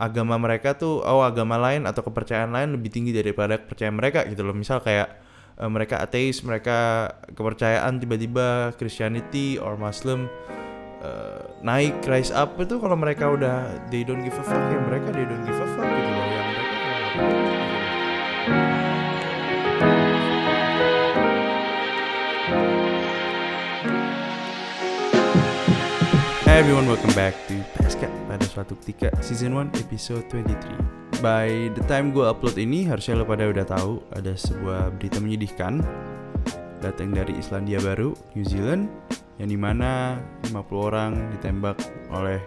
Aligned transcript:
agama 0.00 0.40
mereka 0.40 0.72
tuh 0.72 1.04
oh 1.04 1.20
agama 1.20 1.60
lain 1.60 1.84
atau 1.84 2.00
kepercayaan 2.00 2.48
lain 2.48 2.72
lebih 2.72 2.88
tinggi 2.88 3.12
daripada 3.12 3.60
kepercayaan 3.60 3.92
mereka 4.00 4.24
gitu 4.24 4.40
loh. 4.40 4.56
Misal 4.56 4.80
kayak 4.80 5.20
uh, 5.60 5.68
mereka 5.68 6.00
ateis 6.00 6.40
mereka 6.40 7.12
kepercayaan 7.36 8.00
tiba-tiba 8.00 8.72
Christianity 8.80 9.60
or 9.60 9.76
Muslim 9.76 10.32
uh, 11.04 11.44
naik 11.60 12.00
rise 12.08 12.32
up 12.32 12.56
itu 12.56 12.80
kalau 12.80 12.96
mereka 12.96 13.28
udah 13.28 13.68
they 13.92 14.00
don't 14.00 14.24
give 14.24 14.34
a 14.40 14.44
fuck 14.44 14.64
ya 14.72 14.80
mereka 14.88 15.12
they 15.12 15.28
don't 15.28 15.44
give 15.44 15.60
a 15.60 15.68
fuck 15.76 15.84
gitu 15.84 16.10
loh. 16.16 16.26
Yang 16.32 16.48
mereka 16.48 16.68
Hey 26.50 26.66
everyone, 26.66 26.88
welcome 26.90 27.14
back 27.14 27.32
to 27.46 27.56
Pascal 27.78 28.09
suatu 28.50 28.74
ketika 28.82 29.14
season 29.22 29.54
1 29.54 29.78
episode 29.78 30.26
23. 30.26 31.22
By 31.22 31.70
the 31.78 31.86
time 31.86 32.10
gue 32.10 32.26
upload 32.26 32.58
ini 32.58 32.82
harusnya 32.82 33.22
lo 33.22 33.22
pada 33.22 33.46
udah 33.46 33.62
tahu 33.62 34.02
ada 34.10 34.34
sebuah 34.34 34.90
berita 34.98 35.22
menyedihkan 35.22 35.78
datang 36.82 37.14
dari 37.14 37.38
Islandia 37.38 37.78
Baru, 37.78 38.18
New 38.34 38.42
Zealand 38.42 38.90
yang 39.38 39.54
di 39.54 39.58
mana 39.60 40.18
50 40.50 40.50
orang 40.74 41.14
ditembak 41.38 41.78
oleh 42.10 42.42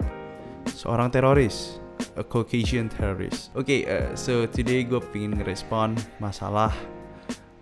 seorang 0.76 1.08
teroris, 1.08 1.80
a 2.20 2.24
Caucasian 2.28 2.92
terrorist. 2.92 3.56
Oke, 3.56 3.88
okay, 3.88 3.88
uh, 3.88 4.12
so 4.20 4.44
today 4.52 4.84
gue 4.84 5.00
pengen 5.16 5.40
ngerespon 5.40 5.96
masalah 6.20 6.76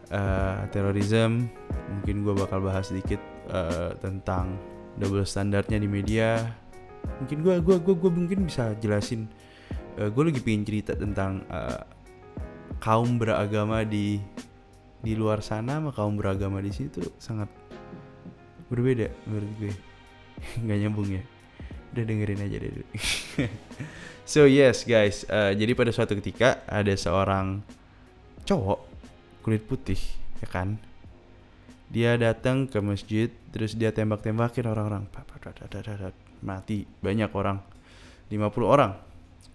uh, 0.09 0.65
terorisme. 0.73 1.45
Mungkin 1.93 2.25
gue 2.25 2.33
bakal 2.33 2.65
bahas 2.65 2.89
sedikit 2.89 3.21
uh, 3.53 3.93
tentang 4.01 4.57
double 4.97 5.27
standarnya 5.27 5.77
di 5.77 5.87
media 5.87 6.43
mungkin 7.21 7.37
gue 7.45 7.55
gua 7.61 7.77
gua 7.77 7.95
gua 7.97 8.11
mungkin 8.11 8.49
bisa 8.49 8.73
jelasin 8.81 9.29
uh, 9.97 10.09
gue 10.09 10.23
lagi 10.31 10.41
pengen 10.41 10.63
cerita 10.65 10.93
tentang 10.95 11.43
uh, 11.49 11.81
kaum 12.81 13.21
beragama 13.21 13.83
di 13.85 14.21
di 15.01 15.13
luar 15.17 15.41
sana 15.41 15.81
sama 15.81 15.89
kaum 15.93 16.13
beragama 16.17 16.61
di 16.61 16.69
situ 16.69 17.01
sangat 17.17 17.49
berbeda 18.69 19.09
menurut 19.27 19.51
gue. 19.59 19.73
Nggak 20.63 20.77
nyambung 20.87 21.09
ya? 21.09 21.23
Udah 21.91 22.03
dengerin 22.07 22.39
aja 22.39 22.55
deh 22.55 22.71
so 24.31 24.47
yes 24.47 24.87
guys 24.87 25.27
uh, 25.27 25.51
jadi 25.51 25.75
pada 25.75 25.91
suatu 25.91 26.15
ketika 26.15 26.63
ada 26.63 26.95
seorang 26.95 27.59
cowok 28.47 28.79
kulit 29.43 29.67
putih 29.67 29.99
ya 30.39 30.47
kan? 30.47 30.79
Dia 31.91 32.15
datang 32.15 32.71
ke 32.71 32.79
masjid 32.79 33.27
terus 33.51 33.75
dia 33.75 33.91
tembak-tembakin 33.91 34.63
orang-orang 34.71 35.03
mati 36.43 36.85
banyak 36.99 37.29
orang. 37.33 37.61
50 38.29 38.65
orang. 38.65 38.91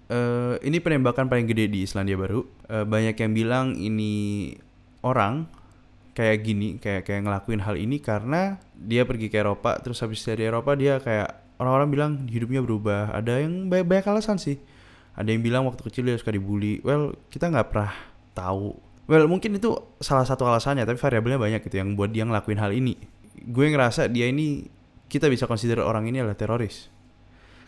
Uh, 0.07 0.55
ini 0.63 0.79
penembakan 0.79 1.27
paling 1.27 1.51
gede 1.51 1.67
di 1.67 1.83
Islandia 1.83 2.15
Baru. 2.15 2.47
Uh, 2.71 2.87
banyak 2.87 3.19
yang 3.19 3.33
bilang 3.35 3.67
ini 3.75 4.55
orang 5.03 5.51
kayak 6.17 6.47
gini 6.47 6.81
kayak 6.81 7.05
kayak 7.05 7.29
ngelakuin 7.29 7.61
hal 7.61 7.77
ini 7.77 8.01
karena 8.01 8.57
dia 8.73 9.05
pergi 9.05 9.29
ke 9.29 9.37
Eropa 9.37 9.77
terus 9.85 10.01
habis 10.01 10.25
dari 10.25 10.49
Eropa 10.49 10.73
dia 10.73 10.97
kayak 10.97 11.61
orang-orang 11.61 11.89
bilang 11.93 12.13
hidupnya 12.31 12.65
berubah. 12.65 13.13
Ada 13.13 13.45
yang 13.45 13.69
banyak, 13.69 13.87
banyak 13.89 14.07
alasan 14.09 14.41
sih. 14.41 14.57
Ada 15.17 15.33
yang 15.33 15.43
bilang 15.45 15.65
waktu 15.65 15.81
kecil 15.85 16.09
dia 16.09 16.17
suka 16.17 16.33
dibully. 16.33 16.81
Well 16.85 17.17
kita 17.33 17.49
nggak 17.51 17.69
pernah 17.73 17.93
tahu. 18.37 18.77
Well 19.11 19.27
mungkin 19.27 19.59
itu 19.59 19.75
salah 19.99 20.25
satu 20.29 20.47
alasannya 20.47 20.85
tapi 20.85 20.99
variabelnya 21.01 21.41
banyak 21.41 21.61
gitu 21.67 21.83
yang 21.83 21.99
buat 21.99 22.13
dia 22.13 22.23
ngelakuin 22.23 22.61
hal 22.61 22.73
ini. 22.73 22.97
Gue 23.47 23.69
ngerasa 23.69 24.09
dia 24.09 24.29
ini 24.29 24.69
kita 25.07 25.31
bisa 25.31 25.47
consider 25.47 25.83
orang 25.83 26.11
ini 26.11 26.23
adalah 26.23 26.39
teroris. 26.39 26.91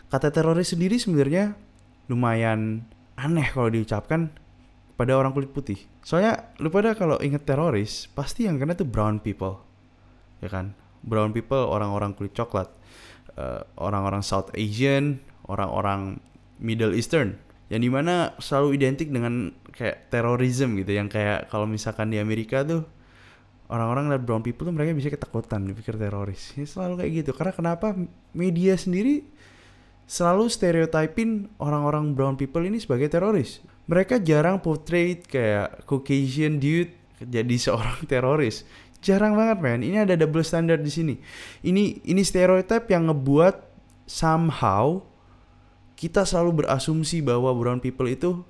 Kata 0.09 0.33
teroris 0.33 0.73
sendiri 0.73 0.97
sebenarnya 0.97 1.53
lumayan 2.09 2.83
aneh 3.15 3.47
kalau 3.53 3.69
diucapkan 3.69 4.33
pada 4.99 5.15
orang 5.15 5.31
kulit 5.31 5.53
putih. 5.53 5.79
Soalnya 6.03 6.51
lu 6.59 6.67
pada 6.67 6.97
kalau 6.97 7.15
inget 7.23 7.47
teroris 7.47 8.11
pasti 8.11 8.49
yang 8.49 8.59
kena 8.59 8.75
tuh 8.75 8.89
brown 8.89 9.21
people, 9.23 9.63
ya 10.43 10.51
kan? 10.51 10.75
Brown 11.05 11.31
people 11.31 11.63
orang-orang 11.69 12.11
kulit 12.17 12.35
coklat, 12.35 12.67
uh, 13.39 13.63
orang-orang 13.79 14.19
South 14.19 14.51
Asian, 14.57 15.23
orang-orang 15.47 16.19
Middle 16.59 16.91
Eastern 16.91 17.39
yang 17.69 17.85
di 17.85 17.89
mana 17.89 18.33
selalu 18.41 18.81
identik 18.81 19.13
dengan 19.13 19.53
kayak 19.71 20.09
terorisme 20.09 20.75
gitu 20.81 20.97
yang 20.97 21.07
kayak 21.07 21.47
kalau 21.47 21.69
misalkan 21.69 22.09
di 22.09 22.17
Amerika 22.17 22.65
tuh 22.65 22.83
orang-orang 23.69 24.09
lihat 24.09 24.23
brown 24.25 24.41
people 24.41 24.65
tuh 24.65 24.73
mereka 24.73 24.97
bisa 24.97 25.13
ketakutan 25.13 25.63
dipikir 25.63 25.95
teroris. 25.95 26.57
Ini 26.57 26.65
selalu 26.65 26.93
kayak 27.05 27.11
gitu. 27.23 27.31
Karena 27.37 27.53
kenapa? 27.53 27.93
Media 28.33 28.73
sendiri 28.73 29.23
selalu 30.09 30.49
stereotypin 30.49 31.53
orang-orang 31.61 32.17
brown 32.17 32.33
people 32.33 32.65
ini 32.65 32.81
sebagai 32.81 33.07
teroris. 33.13 33.61
Mereka 33.85 34.25
jarang 34.25 34.57
portray 34.57 35.21
kayak 35.21 35.85
Caucasian 35.85 36.57
dude 36.57 36.93
jadi 37.21 37.55
seorang 37.61 38.05
teroris. 38.11 38.65
Jarang 38.99 39.37
banget 39.37 39.63
man 39.63 39.79
ini 39.79 40.01
ada 40.01 40.17
double 40.17 40.43
standard 40.43 40.81
di 40.81 40.91
sini. 40.91 41.15
Ini 41.61 42.03
ini 42.09 42.21
stereotype 42.25 42.89
yang 42.89 43.07
ngebuat 43.07 43.55
somehow 44.09 45.05
kita 45.93 46.25
selalu 46.25 46.65
berasumsi 46.65 47.21
bahwa 47.21 47.53
brown 47.53 47.77
people 47.77 48.09
itu 48.09 48.41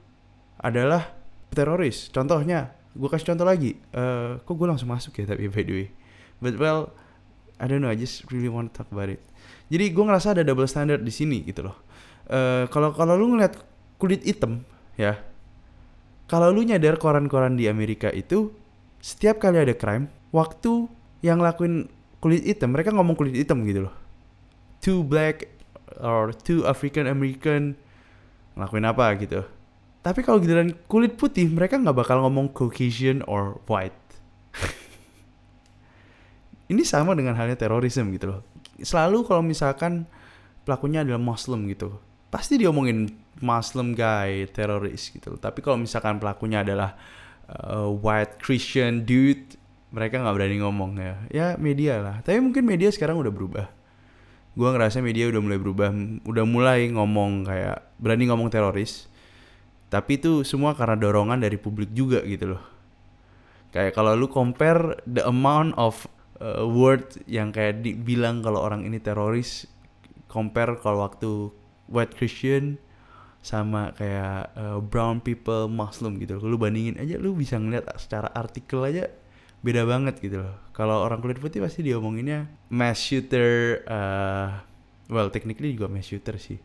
adalah 0.62 1.12
teroris. 1.52 2.08
Contohnya, 2.14 2.79
gue 2.96 3.10
kasih 3.10 3.34
contoh 3.34 3.46
lagi. 3.46 3.78
Uh, 3.94 4.42
kok 4.42 4.54
gue 4.56 4.68
langsung 4.68 4.90
masuk 4.90 5.14
ya 5.20 5.30
tapi 5.30 5.50
by 5.50 5.64
the 5.66 5.74
way. 5.74 5.88
But 6.40 6.56
well, 6.58 6.96
I 7.60 7.68
don't 7.68 7.84
know. 7.84 7.92
I 7.92 8.00
just 8.00 8.26
really 8.32 8.48
want 8.48 8.72
to 8.72 8.82
talk 8.82 8.90
about 8.90 9.12
it. 9.12 9.22
Jadi 9.70 9.92
gue 9.92 10.04
ngerasa 10.04 10.34
ada 10.34 10.42
double 10.42 10.66
standard 10.66 11.04
di 11.04 11.14
sini 11.14 11.44
gitu 11.46 11.70
loh. 11.70 11.78
Uh, 12.30 12.66
kalau 12.74 12.96
kalau 12.96 13.20
lu 13.20 13.36
ngeliat 13.36 13.60
kulit 14.00 14.24
hitam 14.24 14.64
ya, 14.96 15.20
kalau 16.30 16.54
lu 16.54 16.64
nyadar 16.64 16.96
koran-koran 17.02 17.58
di 17.58 17.68
Amerika 17.68 18.10
itu 18.14 18.54
setiap 19.02 19.42
kali 19.42 19.60
ada 19.60 19.74
crime, 19.76 20.08
waktu 20.32 20.88
yang 21.26 21.44
lakuin 21.44 21.92
kulit 22.24 22.44
hitam 22.44 22.72
mereka 22.72 22.96
ngomong 22.96 23.16
kulit 23.16 23.36
hitam 23.36 23.64
gitu 23.68 23.90
loh. 23.90 23.96
Two 24.80 25.04
black 25.04 25.52
or 26.00 26.32
two 26.32 26.64
African 26.64 27.10
American 27.10 27.76
ngelakuin 28.56 28.86
apa 28.88 29.06
gitu. 29.20 29.42
Tapi 30.00 30.24
kalau 30.24 30.40
giliran 30.40 30.72
kulit 30.88 31.20
putih 31.20 31.52
mereka 31.52 31.76
nggak 31.76 31.96
bakal 31.96 32.24
ngomong 32.24 32.56
Caucasian 32.56 33.20
or 33.28 33.60
white. 33.68 33.96
Ini 36.72 36.84
sama 36.88 37.12
dengan 37.18 37.36
halnya 37.36 37.60
terorisme 37.60 38.08
gitu 38.16 38.32
loh. 38.32 38.42
Selalu 38.80 39.28
kalau 39.28 39.44
misalkan 39.44 40.08
pelakunya 40.64 41.04
adalah 41.04 41.20
Muslim 41.20 41.68
gitu, 41.68 42.00
pasti 42.32 42.56
diomongin 42.56 43.12
Muslim 43.44 43.92
guy, 43.92 44.48
teroris 44.48 45.12
gitu. 45.12 45.36
Loh. 45.36 45.40
Tapi 45.42 45.60
kalau 45.60 45.76
misalkan 45.76 46.16
pelakunya 46.16 46.64
adalah 46.64 46.96
uh, 47.52 47.92
white 47.92 48.40
Christian 48.40 49.04
dude, 49.04 49.60
mereka 49.92 50.24
nggak 50.24 50.36
berani 50.36 50.64
ngomong 50.64 50.92
ya. 50.96 51.16
Ya 51.28 51.48
media 51.60 52.00
lah. 52.00 52.16
Tapi 52.24 52.40
mungkin 52.40 52.64
media 52.64 52.88
sekarang 52.88 53.20
udah 53.20 53.34
berubah 53.36 53.68
gue 54.60 54.66
ngerasa 54.66 55.00
media 55.00 55.30
udah 55.30 55.40
mulai 55.40 55.60
berubah 55.62 55.90
udah 56.26 56.44
mulai 56.44 56.90
ngomong 56.90 57.48
kayak 57.48 57.86
berani 58.02 58.28
ngomong 58.28 58.50
teroris 58.50 59.09
tapi 59.90 60.22
itu 60.22 60.46
semua 60.46 60.78
karena 60.78 60.96
dorongan 60.96 61.42
dari 61.42 61.58
publik 61.58 61.92
juga 61.92 62.22
gitu 62.26 62.56
loh 62.56 62.64
kayak 63.74 63.94
kalau 63.94 64.18
lu 64.18 64.30
compare 64.30 64.98
the 65.06 65.22
amount 65.26 65.74
of 65.78 66.06
uh, 66.42 66.66
word 66.66 67.06
yang 67.30 67.54
kayak 67.54 67.86
dibilang 67.86 68.42
kalau 68.42 68.64
orang 68.64 68.88
ini 68.88 68.98
teroris 68.98 69.70
compare 70.30 70.78
kalau 70.80 71.06
waktu 71.06 71.52
white 71.90 72.14
Christian 72.16 72.78
sama 73.40 73.96
kayak 73.96 74.52
uh, 74.54 74.78
brown 74.84 75.24
people 75.24 75.72
Muslim 75.72 76.20
gitu 76.20 76.38
loh. 76.38 76.56
Lu 76.56 76.58
bandingin 76.60 77.00
aja 77.00 77.16
lu 77.18 77.34
bisa 77.34 77.56
ngeliat 77.58 77.88
secara 77.98 78.30
artikel 78.36 78.84
aja 78.84 79.08
beda 79.60 79.84
banget 79.84 80.20
gitu 80.22 80.46
loh. 80.46 80.56
Kalau 80.72 81.04
orang 81.04 81.20
kulit 81.20 81.42
putih 81.42 81.60
pasti 81.60 81.84
diomonginnya 81.84 82.48
mass 82.72 83.04
shooter, 83.04 83.84
uh, 83.90 84.60
well 85.12 85.28
technically 85.32 85.76
juga 85.76 85.92
mass 85.92 86.08
shooter 86.08 86.38
sih. 86.40 86.60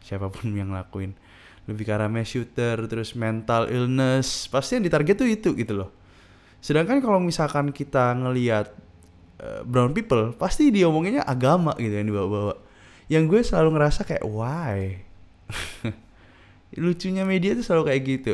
Siapa 0.00 0.30
pun 0.32 0.52
yang 0.60 0.72
lakuin 0.72 1.12
lebih 1.68 1.84
ke 1.84 1.92
arah 1.92 2.08
mass 2.08 2.32
shooter, 2.32 2.88
terus 2.88 3.12
mental 3.12 3.68
illness, 3.68 4.48
pasti 4.48 4.80
yang 4.80 4.84
ditarget 4.88 5.14
tuh 5.20 5.28
itu 5.28 5.52
gitu 5.52 5.84
loh. 5.84 5.90
Sedangkan 6.64 7.04
kalau 7.04 7.20
misalkan 7.20 7.70
kita 7.70 8.16
ngelihat 8.16 8.72
uh, 9.38 9.60
brown 9.68 9.92
people, 9.92 10.32
pasti 10.34 10.72
diomonginnya 10.72 11.28
agama 11.28 11.76
gitu 11.76 11.92
yang 11.92 12.08
dibawa-bawa. 12.08 12.56
Yang 13.12 13.24
gue 13.28 13.40
selalu 13.52 13.68
ngerasa 13.76 14.00
kayak 14.08 14.24
why? 14.24 15.04
Lucunya 16.82 17.28
media 17.28 17.52
tuh 17.52 17.64
selalu 17.64 17.92
kayak 17.92 18.02
gitu. 18.08 18.32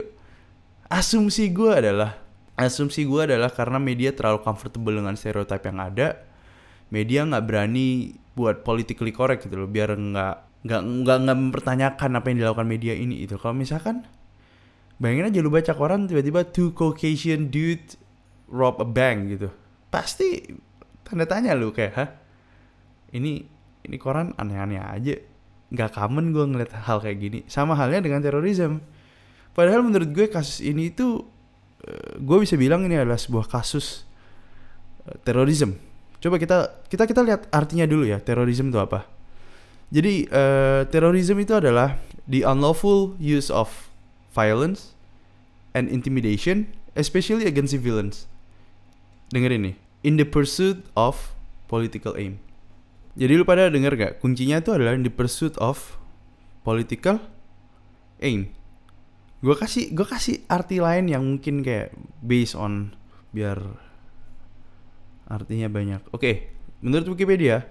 Asumsi 0.87 1.51
gue 1.51 1.75
adalah 1.75 2.25
asumsi 2.55 3.03
gue 3.03 3.27
adalah 3.27 3.51
karena 3.51 3.83
media 3.83 4.15
terlalu 4.15 4.47
comfortable 4.47 4.95
dengan 4.95 5.19
stereotip 5.19 5.59
yang 5.67 5.83
ada 5.83 6.23
media 6.95 7.27
nggak 7.27 7.45
berani 7.51 8.15
buat 8.39 8.63
politically 8.63 9.11
correct 9.11 9.47
gitu 9.47 9.59
loh 9.59 9.71
biar 9.71 9.95
nggak 9.95 10.37
nggak 10.65 10.81
nggak 10.81 11.19
nggak 11.29 11.39
mempertanyakan 11.39 12.11
apa 12.17 12.27
yang 12.33 12.39
dilakukan 12.41 12.65
media 12.65 12.97
ini 12.97 13.21
itu 13.21 13.37
kalau 13.37 13.53
misalkan 13.53 14.09
bayangin 14.97 15.29
aja 15.29 15.39
lu 15.45 15.53
baca 15.53 15.77
koran 15.77 16.09
tiba-tiba 16.09 16.49
two 16.49 16.73
Caucasian 16.73 17.53
dude 17.53 18.01
rob 18.49 18.81
a 18.81 18.89
bank 18.89 19.29
gitu. 19.29 19.49
Pasti 19.93 20.41
tanda 21.05 21.29
tanya 21.29 21.53
lu 21.53 21.69
kayak 21.69 21.93
hah? 21.93 22.09
Ini 23.13 23.33
ini 23.85 23.97
koran 24.01 24.33
aneh-aneh 24.41 24.81
aja. 24.81 25.15
Nggak 25.69 25.91
common 26.01 26.33
gue 26.33 26.45
ngeliat 26.49 26.73
hal 26.73 26.99
kayak 27.05 27.19
gini. 27.21 27.41
Sama 27.45 27.77
halnya 27.77 28.01
dengan 28.01 28.25
terorisme. 28.25 28.81
Padahal 29.53 29.85
menurut 29.85 30.11
gue 30.11 30.27
kasus 30.33 30.65
ini 30.65 30.91
itu 30.91 31.23
uh, 31.85 32.13
gue 32.19 32.39
bisa 32.41 32.57
bilang 32.57 32.89
ini 32.89 32.99
adalah 32.99 33.21
sebuah 33.21 33.53
kasus 33.53 34.09
uh, 35.07 35.15
terorisme. 35.23 35.77
Coba 36.25 36.41
kita 36.41 36.89
kita 36.89 37.05
kita 37.05 37.21
lihat 37.21 37.53
artinya 37.53 37.85
dulu 37.85 38.09
ya 38.09 38.17
terorisme 38.17 38.73
itu 38.73 38.81
apa 38.81 39.14
jadi 39.95 40.27
uh, 40.35 40.83
terorisme 40.91 41.39
itu 41.39 41.55
adalah 41.55 42.03
the 42.27 42.43
unlawful 42.43 43.15
use 43.23 43.47
of 43.47 43.87
violence 44.35 44.99
and 45.71 45.87
intimidation 45.87 46.67
especially 46.99 47.47
against 47.47 47.71
civilians 47.71 48.27
dengerin 49.31 49.71
nih 49.71 49.77
in 50.03 50.19
the 50.19 50.27
pursuit 50.27 50.83
of 50.99 51.31
political 51.71 52.19
aim 52.19 52.43
jadi 53.15 53.39
lu 53.39 53.47
pada 53.47 53.71
denger 53.71 53.95
gak? 53.95 54.13
Kuncinya 54.19 54.59
itu 54.59 54.75
adalah 54.75 54.99
in 54.99 55.07
the 55.07 55.15
pursuit 55.15 55.55
of 55.63 55.99
political 56.67 57.23
aim. 58.19 58.51
Gue 59.39 59.55
kasih 59.55 59.95
gue 59.95 60.07
kasih 60.07 60.43
arti 60.51 60.83
lain 60.83 61.07
yang 61.07 61.23
mungkin 61.23 61.63
kayak 61.63 61.95
based 62.19 62.59
on 62.59 62.99
biar 63.31 63.63
artinya 65.31 65.71
banyak. 65.71 66.03
Oke, 66.11 66.19
okay, 66.19 66.35
menurut 66.83 67.07
Wikipedia, 67.15 67.71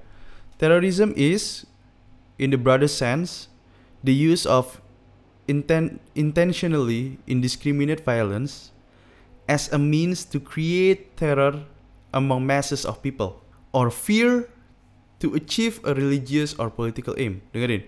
terrorism 0.55 1.11
is 1.19 1.67
in 2.37 2.49
the 2.49 2.59
broader 2.59 2.89
sense 2.89 3.47
the 4.03 4.13
use 4.13 4.45
of 4.45 4.81
inten 5.47 5.99
intentionally 6.15 7.19
indiscriminate 7.27 8.01
violence 8.03 8.71
as 9.47 9.71
a 9.71 9.79
means 9.79 10.23
to 10.23 10.39
create 10.39 11.15
terror 11.19 11.67
among 12.15 12.45
masses 12.45 12.85
of 12.85 13.01
people 13.03 13.43
or 13.75 13.91
fear 13.91 14.47
to 15.19 15.33
achieve 15.35 15.79
a 15.83 15.95
religious 15.95 16.55
or 16.55 16.69
political 16.69 17.15
aim. 17.17 17.41
Dengerin. 17.51 17.83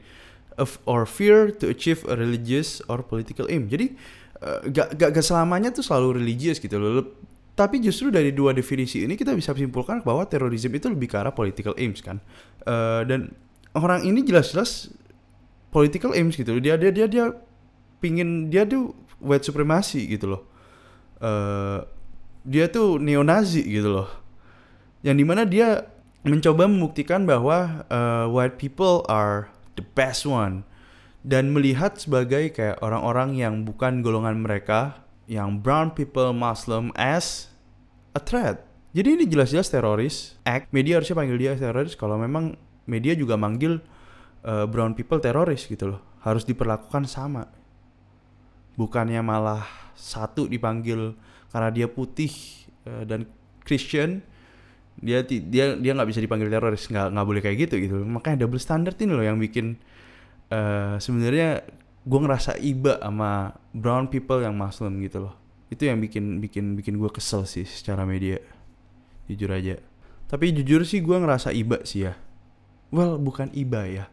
Of, 0.56 0.80
or 0.88 1.04
fear 1.04 1.52
to 1.52 1.68
achieve 1.68 2.08
a 2.08 2.16
religious 2.16 2.80
or 2.88 3.04
political 3.04 3.44
aim. 3.52 3.68
Jadi 3.68 3.92
uh, 4.40 4.64
gak, 4.72 4.96
gak, 4.96 5.12
gak 5.12 5.26
selamanya 5.26 5.72
tuh 5.76 5.84
selalu 5.84 6.24
religius 6.24 6.64
gitu 6.64 6.80
loh. 6.80 7.04
Tapi 7.56 7.80
justru 7.80 8.12
dari 8.12 8.36
dua 8.36 8.52
definisi 8.52 9.04
ini 9.08 9.16
kita 9.16 9.32
bisa 9.32 9.56
simpulkan 9.56 10.04
bahwa 10.04 10.28
terorisme 10.28 10.76
itu 10.76 10.92
lebih 10.92 11.08
ke 11.08 11.16
arah 11.16 11.32
political 11.32 11.72
aims 11.80 12.04
kan. 12.04 12.20
Uh, 12.68 13.04
dan 13.08 13.32
orang 13.76 14.08
ini 14.08 14.24
jelas-jelas 14.24 14.90
political 15.70 16.16
aims 16.16 16.40
gitu. 16.40 16.58
Dia 16.64 16.80
dia 16.80 16.90
dia 16.96 17.06
dia 17.06 17.26
pingin 18.00 18.48
dia 18.48 18.64
tuh 18.64 18.96
white 19.20 19.44
supremacy 19.44 20.08
gitu 20.08 20.36
loh. 20.36 20.42
Uh, 21.20 21.84
dia 22.48 22.72
tuh 22.72 23.02
neo-Nazi 23.02 23.62
gitu 23.68 23.92
loh. 23.92 24.10
Yang 25.04 25.16
di 25.20 25.26
mana 25.26 25.44
dia 25.44 25.90
mencoba 26.26 26.66
membuktikan 26.66 27.28
bahwa 27.28 27.86
uh, 27.92 28.26
white 28.32 28.58
people 28.58 29.06
are 29.06 29.52
the 29.78 29.86
best 29.94 30.26
one 30.26 30.66
dan 31.22 31.54
melihat 31.54 31.98
sebagai 31.98 32.54
kayak 32.54 32.82
orang-orang 32.82 33.38
yang 33.38 33.66
bukan 33.66 34.02
golongan 34.02 34.42
mereka 34.42 35.06
yang 35.26 35.62
brown 35.62 35.90
people 35.94 36.34
Muslim 36.34 36.94
as 36.98 37.50
a 38.14 38.22
threat. 38.22 38.62
Jadi 38.96 39.20
ini 39.20 39.26
jelas-jelas 39.28 39.68
teroris. 39.68 40.40
Act 40.48 40.72
media 40.72 41.02
harusnya 41.02 41.18
panggil 41.18 41.38
dia 41.38 41.54
teroris 41.58 41.98
kalau 42.00 42.16
memang 42.16 42.56
media 42.86 43.14
juga 43.18 43.36
manggil 43.36 43.82
uh, 44.46 44.66
brown 44.70 44.94
people 44.94 45.18
teroris 45.22 45.66
gitu 45.66 45.98
loh. 45.98 46.02
Harus 46.22 46.46
diperlakukan 46.46 47.06
sama. 47.06 47.50
Bukannya 48.78 49.22
malah 49.22 49.66
satu 49.94 50.50
dipanggil 50.50 51.14
karena 51.50 51.70
dia 51.74 51.88
putih 51.90 52.32
uh, 52.86 53.04
dan 53.06 53.30
Christian, 53.66 54.22
dia 55.02 55.26
dia 55.26 55.76
dia 55.78 55.92
nggak 55.94 56.10
bisa 56.10 56.22
dipanggil 56.22 56.50
teroris. 56.50 56.86
Nggak 56.90 57.08
nggak 57.14 57.26
boleh 57.26 57.42
kayak 57.42 57.58
gitu 57.70 57.76
gitu. 57.82 57.96
Makanya 58.06 58.46
double 58.46 58.62
standard 58.62 58.98
ini 59.02 59.14
loh 59.14 59.26
yang 59.26 59.42
bikin 59.42 59.78
uh, 60.54 60.98
sebenarnya 61.02 61.66
gue 62.06 62.20
ngerasa 62.22 62.62
iba 62.62 63.02
sama 63.02 63.58
brown 63.74 64.06
people 64.10 64.42
yang 64.42 64.54
muslim 64.54 65.02
gitu 65.02 65.26
loh. 65.30 65.34
Itu 65.74 65.90
yang 65.90 65.98
bikin 65.98 66.38
bikin 66.38 66.78
bikin 66.78 67.02
gue 67.02 67.10
kesel 67.10 67.50
sih 67.50 67.66
secara 67.66 68.06
media. 68.06 68.38
Jujur 69.26 69.50
aja. 69.50 69.82
Tapi 70.26 70.54
jujur 70.54 70.86
sih 70.86 71.02
gue 71.02 71.18
ngerasa 71.18 71.54
iba 71.54 71.82
sih 71.86 72.06
ya 72.06 72.14
well 72.96 73.20
bukan 73.20 73.52
iba 73.52 73.84
ya. 73.84 74.08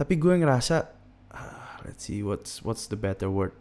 Tapi 0.00 0.16
gue 0.16 0.40
ngerasa 0.40 0.88
uh, 1.28 1.84
let's 1.84 2.08
see 2.08 2.24
what's 2.24 2.64
what's 2.64 2.88
the 2.88 2.96
better 2.96 3.28
word? 3.28 3.52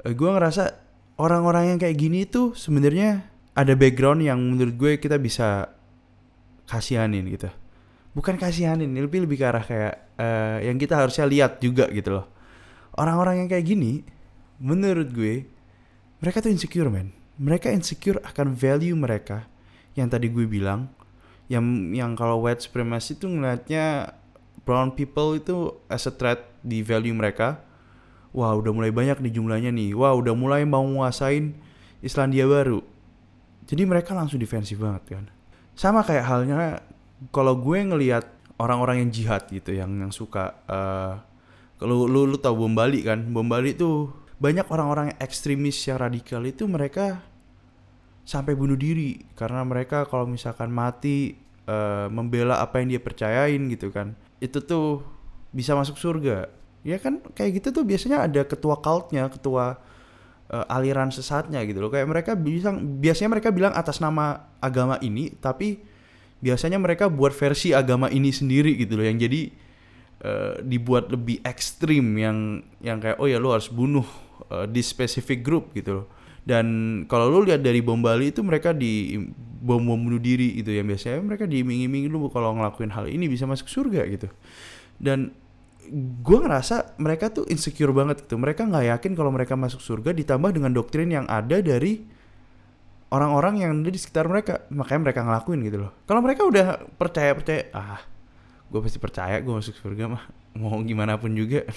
Uh, 0.00 0.16
gue 0.16 0.24
ngerasa 0.32 0.80
orang-orang 1.20 1.76
yang 1.76 1.78
kayak 1.78 1.96
gini 2.00 2.24
tuh 2.24 2.56
sebenarnya 2.56 3.28
ada 3.52 3.76
background 3.76 4.24
yang 4.24 4.40
menurut 4.40 4.74
gue 4.80 4.92
kita 4.96 5.20
bisa 5.20 5.68
kasihanin 6.64 7.28
gitu. 7.28 7.52
Bukan 8.16 8.40
kasihanin 8.40 8.88
lebih 8.96 9.28
lebih 9.28 9.36
ke 9.36 9.44
arah 9.44 9.62
kayak 9.62 9.94
uh, 10.16 10.58
yang 10.64 10.80
kita 10.80 10.96
harusnya 10.96 11.28
lihat 11.28 11.60
juga 11.60 11.84
gitu 11.92 12.16
loh. 12.16 12.26
Orang-orang 12.96 13.44
yang 13.44 13.48
kayak 13.52 13.68
gini 13.68 14.02
menurut 14.58 15.12
gue 15.12 15.46
mereka 16.18 16.42
tuh 16.42 16.50
insecure 16.50 16.90
man 16.90 17.14
mereka 17.38 17.70
insecure 17.70 18.18
akan 18.26 18.52
value 18.52 18.98
mereka 18.98 19.46
yang 19.94 20.10
tadi 20.10 20.26
gue 20.26 20.44
bilang 20.44 20.90
yang 21.48 21.64
yang 21.96 22.12
kalau 22.12 22.44
white 22.44 22.60
supremacy 22.60 23.16
itu 23.16 23.24
ngeliatnya 23.24 24.12
brown 24.68 24.92
people 24.92 25.32
itu 25.32 25.72
as 25.88 26.04
a 26.04 26.12
threat 26.12 26.44
di 26.60 26.84
value 26.84 27.16
mereka. 27.16 27.64
Wah 28.36 28.52
udah 28.52 28.70
mulai 28.76 28.92
banyak 28.92 29.24
nih 29.24 29.32
jumlahnya 29.32 29.72
nih. 29.72 29.96
Wah 29.96 30.12
udah 30.12 30.36
mulai 30.36 30.68
mau 30.68 30.84
menguasain 30.84 31.56
Islandia 32.04 32.44
baru. 32.44 32.84
Jadi 33.64 33.82
mereka 33.88 34.12
langsung 34.12 34.36
defensif 34.36 34.76
banget 34.76 35.18
kan? 35.18 35.24
Sama 35.72 36.04
kayak 36.04 36.24
halnya 36.28 36.84
kalau 37.32 37.56
gue 37.56 37.80
ngelihat 37.80 38.28
orang-orang 38.60 39.08
yang 39.08 39.10
jihad 39.10 39.48
gitu 39.48 39.72
yang 39.72 39.88
yang 39.96 40.12
suka 40.12 40.60
uh, 40.68 41.16
kalau 41.80 42.04
lu 42.04 42.28
lu 42.28 42.36
tahu 42.36 42.68
bom 42.68 42.76
Bali 42.76 43.00
kan? 43.00 43.24
Bom 43.32 43.48
Bali 43.48 43.72
tuh 43.72 44.12
banyak 44.38 44.68
orang-orang 44.68 45.16
ekstremis 45.16 45.80
yang 45.88 45.98
radikal 45.98 46.44
itu 46.44 46.68
mereka 46.68 47.24
sampai 48.28 48.52
bunuh 48.52 48.76
diri 48.76 49.24
karena 49.32 49.64
mereka 49.64 50.04
kalau 50.04 50.28
misalkan 50.28 50.68
mati 50.68 51.40
uh, 51.64 52.12
membela 52.12 52.60
apa 52.60 52.84
yang 52.84 52.92
dia 52.92 53.00
percayain 53.00 53.72
gitu 53.72 53.88
kan 53.88 54.12
itu 54.44 54.60
tuh 54.60 55.00
bisa 55.48 55.72
masuk 55.72 55.96
surga 55.96 56.52
ya 56.84 57.00
kan 57.00 57.24
kayak 57.32 57.64
gitu 57.64 57.80
tuh 57.80 57.84
biasanya 57.88 58.28
ada 58.28 58.44
ketua 58.44 58.76
cultnya 58.84 59.32
ketua 59.32 59.80
uh, 60.52 60.66
aliran 60.74 61.12
sesatnya 61.12 61.62
gitu 61.68 61.78
loh. 61.84 61.90
Kayak 61.92 62.08
mereka 62.08 62.32
bilang 62.34 62.98
biasanya 62.98 63.30
mereka 63.38 63.48
bilang 63.52 63.72
atas 63.76 64.00
nama 64.00 64.48
agama 64.58 64.96
ini, 65.04 65.32
tapi 65.38 65.80
biasanya 66.40 66.78
mereka 66.78 67.10
buat 67.10 67.34
versi 67.34 67.74
agama 67.74 68.06
ini 68.08 68.30
sendiri 68.30 68.78
gitu 68.78 68.94
loh 68.94 69.06
yang 69.06 69.18
jadi 69.18 69.50
uh, 70.22 70.54
dibuat 70.62 71.10
lebih 71.10 71.42
ekstrim 71.42 72.14
yang 72.14 72.62
yang 72.78 73.02
kayak 73.02 73.18
oh 73.18 73.26
ya 73.26 73.42
lo 73.42 73.52
harus 73.52 73.68
bunuh 73.68 74.06
uh, 74.50 74.64
di 74.64 74.80
specific 74.80 75.44
group 75.44 75.74
gitu 75.76 76.02
loh. 76.02 76.06
Dan 76.48 76.66
kalau 77.04 77.28
lo 77.28 77.44
lihat 77.44 77.60
dari 77.60 77.84
bom 77.84 78.00
Bali 78.00 78.32
itu 78.32 78.40
mereka 78.40 78.72
di 78.72 79.20
bom 79.60 79.84
bom 79.84 80.00
bunuh 80.00 80.16
diri 80.16 80.56
gitu 80.56 80.72
ya 80.72 80.80
biasanya 80.80 81.20
mereka 81.20 81.44
diiming-iming 81.44 82.08
lu 82.08 82.32
kalau 82.32 82.56
ngelakuin 82.56 82.88
hal 82.94 83.04
ini 83.04 83.28
bisa 83.28 83.44
masuk 83.44 83.68
surga 83.68 84.08
gitu. 84.08 84.32
Dan 84.96 85.28
gue 86.24 86.38
ngerasa 86.40 86.96
mereka 86.96 87.28
tuh 87.28 87.44
insecure 87.52 87.92
banget 87.92 88.24
gitu. 88.24 88.40
Mereka 88.40 88.64
nggak 88.64 88.96
yakin 88.96 89.12
kalau 89.12 89.28
mereka 89.28 89.60
masuk 89.60 89.84
surga 89.84 90.16
ditambah 90.16 90.56
dengan 90.56 90.72
doktrin 90.72 91.12
yang 91.12 91.28
ada 91.28 91.60
dari 91.60 92.00
orang-orang 93.12 93.68
yang 93.68 93.70
ada 93.84 93.92
di 93.92 94.00
sekitar 94.00 94.24
mereka. 94.24 94.64
Makanya 94.72 95.00
mereka 95.04 95.20
ngelakuin 95.28 95.60
gitu 95.68 95.84
loh. 95.84 95.92
Kalau 96.08 96.24
mereka 96.24 96.48
udah 96.48 96.80
percaya 96.96 97.36
percaya, 97.36 97.68
ah, 97.76 98.00
gue 98.72 98.80
pasti 98.80 98.96
percaya 98.96 99.36
gue 99.44 99.52
masuk 99.52 99.76
surga 99.76 100.04
mah 100.08 100.24
mau 100.56 100.80
gimana 100.80 101.20
pun 101.20 101.32
juga. 101.36 101.68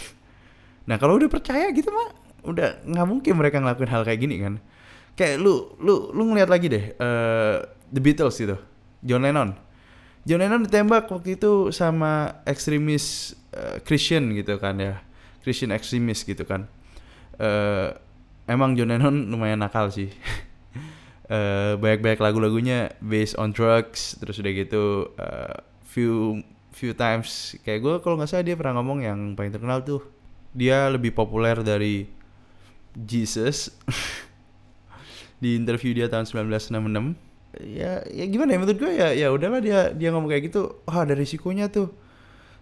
Nah 0.87 0.95
kalau 0.95 1.19
udah 1.19 1.29
percaya 1.29 1.69
gitu 1.75 1.91
mah 1.91 2.20
udah 2.45 2.81
nggak 2.85 3.07
mungkin 3.07 3.33
mereka 3.37 3.57
ngelakuin 3.61 3.91
hal 3.91 4.01
kayak 4.05 4.19
gini 4.21 4.35
kan. 4.41 4.53
Kayak 5.15 5.43
lu 5.43 5.75
lu 5.77 6.09
lu 6.15 6.31
ngeliat 6.31 6.49
lagi 6.49 6.71
deh 6.71 6.95
uh, 6.97 7.65
The 7.91 8.01
Beatles 8.01 8.39
gitu, 8.39 8.57
John 9.03 9.23
Lennon. 9.23 9.71
John 10.21 10.41
Lennon 10.41 10.61
ditembak 10.69 11.09
waktu 11.09 11.33
itu 11.33 11.73
sama 11.73 12.43
ekstremis 12.45 13.33
uh, 13.57 13.81
Christian 13.81 14.29
gitu 14.37 14.61
kan 14.61 14.77
ya 14.77 15.01
Christian 15.41 15.73
ekstremis 15.73 16.21
gitu 16.21 16.45
kan 16.45 16.69
uh, 17.41 17.89
emang 18.45 18.77
John 18.77 18.93
Lennon 18.93 19.33
lumayan 19.33 19.65
nakal 19.65 19.89
sih 19.89 20.13
uh, 21.25 21.73
banyak-banyak 21.81 22.21
lagu-lagunya 22.21 22.93
based 23.01 23.33
on 23.41 23.49
drugs 23.49 24.13
terus 24.21 24.37
udah 24.37 24.53
gitu 24.53 25.09
uh, 25.17 25.57
few 25.89 26.45
few 26.69 26.93
times 26.93 27.57
kayak 27.65 27.81
gue 27.81 27.95
kalau 28.05 28.21
nggak 28.21 28.29
salah 28.29 28.45
dia 28.45 28.55
pernah 28.55 28.77
ngomong 28.79 29.01
yang 29.01 29.19
paling 29.33 29.51
terkenal 29.51 29.81
tuh 29.81 30.05
dia 30.53 30.85
lebih 30.91 31.17
populer 31.17 31.57
dari 31.65 32.05
Jesus 32.95 33.71
di 35.43 35.57
interview 35.57 35.95
dia 35.95 36.11
tahun 36.11 36.27
1966 36.27 37.31
ya 37.59 37.99
ya 38.07 38.25
gimana 38.31 38.55
ya? 38.55 38.57
Menurut 38.63 38.79
gue 38.79 38.91
ya 38.95 39.07
ya 39.11 39.27
udahlah 39.33 39.59
dia 39.59 39.91
dia 39.91 40.09
ngomong 40.15 40.31
kayak 40.31 40.51
gitu 40.51 40.79
wah 40.87 41.03
ada 41.03 41.17
risikonya 41.17 41.67
tuh. 41.67 41.91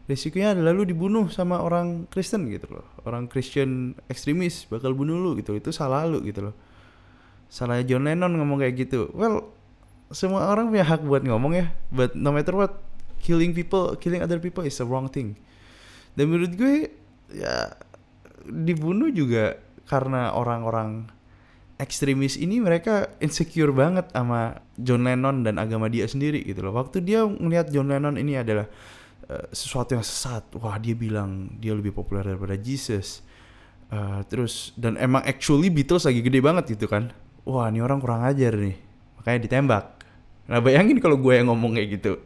Risikonya 0.10 0.58
adalah 0.58 0.74
lu 0.74 0.90
dibunuh 0.90 1.30
sama 1.30 1.62
orang 1.62 2.10
Kristen 2.10 2.50
gitu 2.50 2.66
loh. 2.74 2.86
Orang 3.06 3.30
Christian 3.30 3.94
ekstremis 4.10 4.66
bakal 4.66 4.98
bunuh 4.98 5.22
lu 5.22 5.38
gitu. 5.38 5.54
Itu 5.54 5.70
salah 5.70 6.10
lu 6.10 6.26
gitu 6.26 6.50
loh. 6.50 6.56
Salah 7.46 7.86
John 7.86 8.10
Lennon 8.10 8.34
ngomong 8.34 8.66
kayak 8.66 8.90
gitu. 8.90 9.14
Well 9.14 9.54
semua 10.10 10.50
orang 10.50 10.74
punya 10.74 10.86
hak 10.90 11.06
buat 11.06 11.22
ngomong 11.22 11.54
ya. 11.54 11.70
But 11.94 12.18
no 12.18 12.34
matter 12.34 12.58
what 12.58 12.82
killing 13.22 13.54
people 13.54 13.94
killing 14.02 14.26
other 14.26 14.42
people 14.42 14.66
is 14.66 14.82
a 14.82 14.86
wrong 14.88 15.14
thing. 15.14 15.38
Dan 16.18 16.34
menurut 16.34 16.58
gue 16.58 16.90
ya 17.30 17.78
dibunuh 18.50 19.14
juga 19.14 19.62
karena 19.90 20.38
orang-orang 20.38 21.10
ekstremis 21.82 22.38
ini 22.38 22.62
mereka 22.62 23.10
insecure 23.24 23.74
banget 23.74 24.12
sama 24.14 24.62
John 24.78 25.08
Lennon 25.08 25.42
dan 25.48 25.58
agama 25.58 25.90
dia 25.90 26.06
sendiri 26.06 26.46
gitu 26.46 26.62
loh. 26.62 26.76
Waktu 26.76 27.02
dia 27.02 27.26
melihat 27.26 27.72
John 27.74 27.90
Lennon 27.90 28.20
ini 28.20 28.38
adalah 28.38 28.68
uh, 29.32 29.48
sesuatu 29.50 29.96
yang 29.96 30.06
sesat, 30.06 30.46
wah 30.60 30.76
dia 30.78 30.94
bilang 30.94 31.58
dia 31.58 31.74
lebih 31.74 31.96
populer 31.96 32.22
daripada 32.22 32.60
Jesus. 32.60 33.24
Uh, 33.90 34.22
terus 34.30 34.76
dan 34.78 35.02
emang 35.02 35.26
actually 35.26 35.74
Beatles 35.74 36.06
lagi 36.06 36.22
gede 36.22 36.44
banget 36.44 36.78
gitu 36.78 36.86
kan. 36.86 37.10
Wah 37.48 37.72
ini 37.72 37.82
orang 37.82 37.98
kurang 37.98 38.22
ajar 38.28 38.54
nih, 38.54 38.78
makanya 39.18 39.40
ditembak. 39.50 39.86
Nah 40.46 40.62
bayangin 40.62 41.02
kalau 41.02 41.18
gue 41.18 41.34
yang 41.34 41.50
ngomong 41.50 41.80
kayak 41.80 41.98
gitu. 41.98 42.22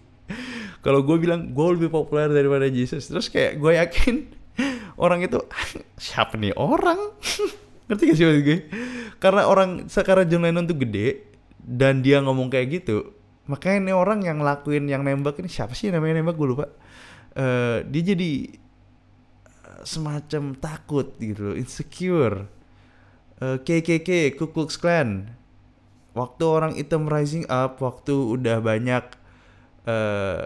kalau 0.84 1.00
gue 1.06 1.16
bilang 1.16 1.56
gue 1.56 1.66
lebih 1.78 1.88
populer 1.88 2.28
daripada 2.28 2.68
Jesus, 2.68 3.08
terus 3.08 3.32
kayak 3.32 3.56
gue 3.56 3.72
yakin 3.78 4.39
orang 5.04 5.24
itu 5.24 5.38
siapa 5.96 6.36
nih 6.36 6.54
orang? 6.56 6.98
Ngerti 7.90 8.02
gak 8.06 8.16
sih 8.16 8.24
maksud 8.26 8.42
gue? 8.46 8.58
Karena 9.18 9.50
orang 9.50 9.90
sekarang 9.90 10.30
John 10.30 10.46
Lennon 10.46 10.66
tuh 10.66 10.78
gede 10.78 11.26
dan 11.60 12.00
dia 12.00 12.22
ngomong 12.24 12.48
kayak 12.48 12.82
gitu 12.82 13.20
makanya 13.50 13.90
nih 13.90 13.96
orang 13.98 14.20
yang 14.22 14.38
lakuin 14.38 14.86
yang 14.86 15.02
nembak 15.02 15.42
ini 15.42 15.50
siapa 15.50 15.74
sih 15.74 15.90
namanya 15.90 16.22
nembak? 16.22 16.38
Gue 16.38 16.48
lupa. 16.54 16.70
Uh, 17.34 17.82
dia 17.90 18.14
jadi 18.14 18.54
eh, 19.66 19.82
semacam 19.82 20.54
takut 20.54 21.10
gitu 21.18 21.58
insecure. 21.58 22.46
Uh, 23.42 23.58
eh, 23.58 23.82
KKK 23.82 24.38
Ku 24.38 24.54
Klux 24.54 24.78
Klan. 24.78 25.34
Waktu 26.14 26.42
orang 26.46 26.72
hitam 26.78 27.10
rising 27.10 27.46
up 27.50 27.82
waktu 27.82 28.14
udah 28.14 28.62
banyak 28.62 29.04
uh, 29.86 30.42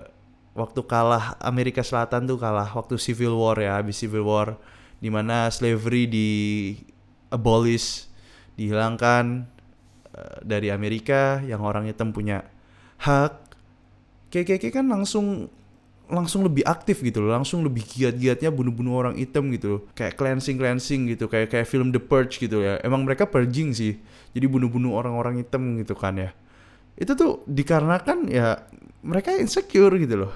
waktu 0.55 0.81
kalah 0.87 1.35
Amerika 1.43 1.83
Selatan 1.83 2.31
tuh 2.31 2.39
kalah 2.39 2.71
waktu 2.71 2.95
Civil 2.97 3.35
War 3.35 3.59
ya 3.59 3.77
habis 3.79 3.99
Civil 3.99 4.23
War 4.23 4.55
di 5.03 5.13
mana 5.13 5.53
slavery 5.53 6.09
di 6.09 6.29
abolish, 7.29 8.07
dihilangkan 8.55 9.45
uh, 10.15 10.39
dari 10.41 10.71
Amerika 10.71 11.43
yang 11.43 11.61
orang 11.61 11.91
hitam 11.91 12.15
punya 12.15 12.47
hak. 13.03 13.43
KKK 14.31 14.71
kan 14.71 14.87
langsung 14.89 15.51
langsung 16.09 16.45
lebih 16.45 16.63
aktif 16.65 17.01
gitu 17.01 17.25
loh, 17.25 17.33
langsung 17.35 17.65
lebih 17.65 17.85
giat-giatnya 17.85 18.53
bunuh-bunuh 18.53 18.95
orang 18.95 19.15
hitam 19.19 19.51
gitu 19.53 19.67
loh. 19.67 19.81
Kayak 19.93 20.17
cleansing-cleansing 20.21 21.13
gitu, 21.17 21.27
kayak 21.29 21.51
kayak 21.51 21.67
film 21.69 21.91
The 21.91 22.01
Purge 22.01 22.39
gitu 22.39 22.61
ya. 22.61 22.79
Emang 22.85 23.05
mereka 23.05 23.27
purging 23.29 23.73
sih. 23.73 23.99
Jadi 24.33 24.47
bunuh-bunuh 24.49 24.93
orang-orang 24.95 25.41
hitam 25.43 25.81
gitu 25.81 25.97
kan 25.97 26.17
ya. 26.17 26.31
Itu 26.95 27.13
tuh 27.19 27.43
dikarenakan 27.49 28.31
ya 28.31 28.63
mereka 29.05 29.37
insecure 29.37 29.95
gitu 30.01 30.25
loh. 30.27 30.33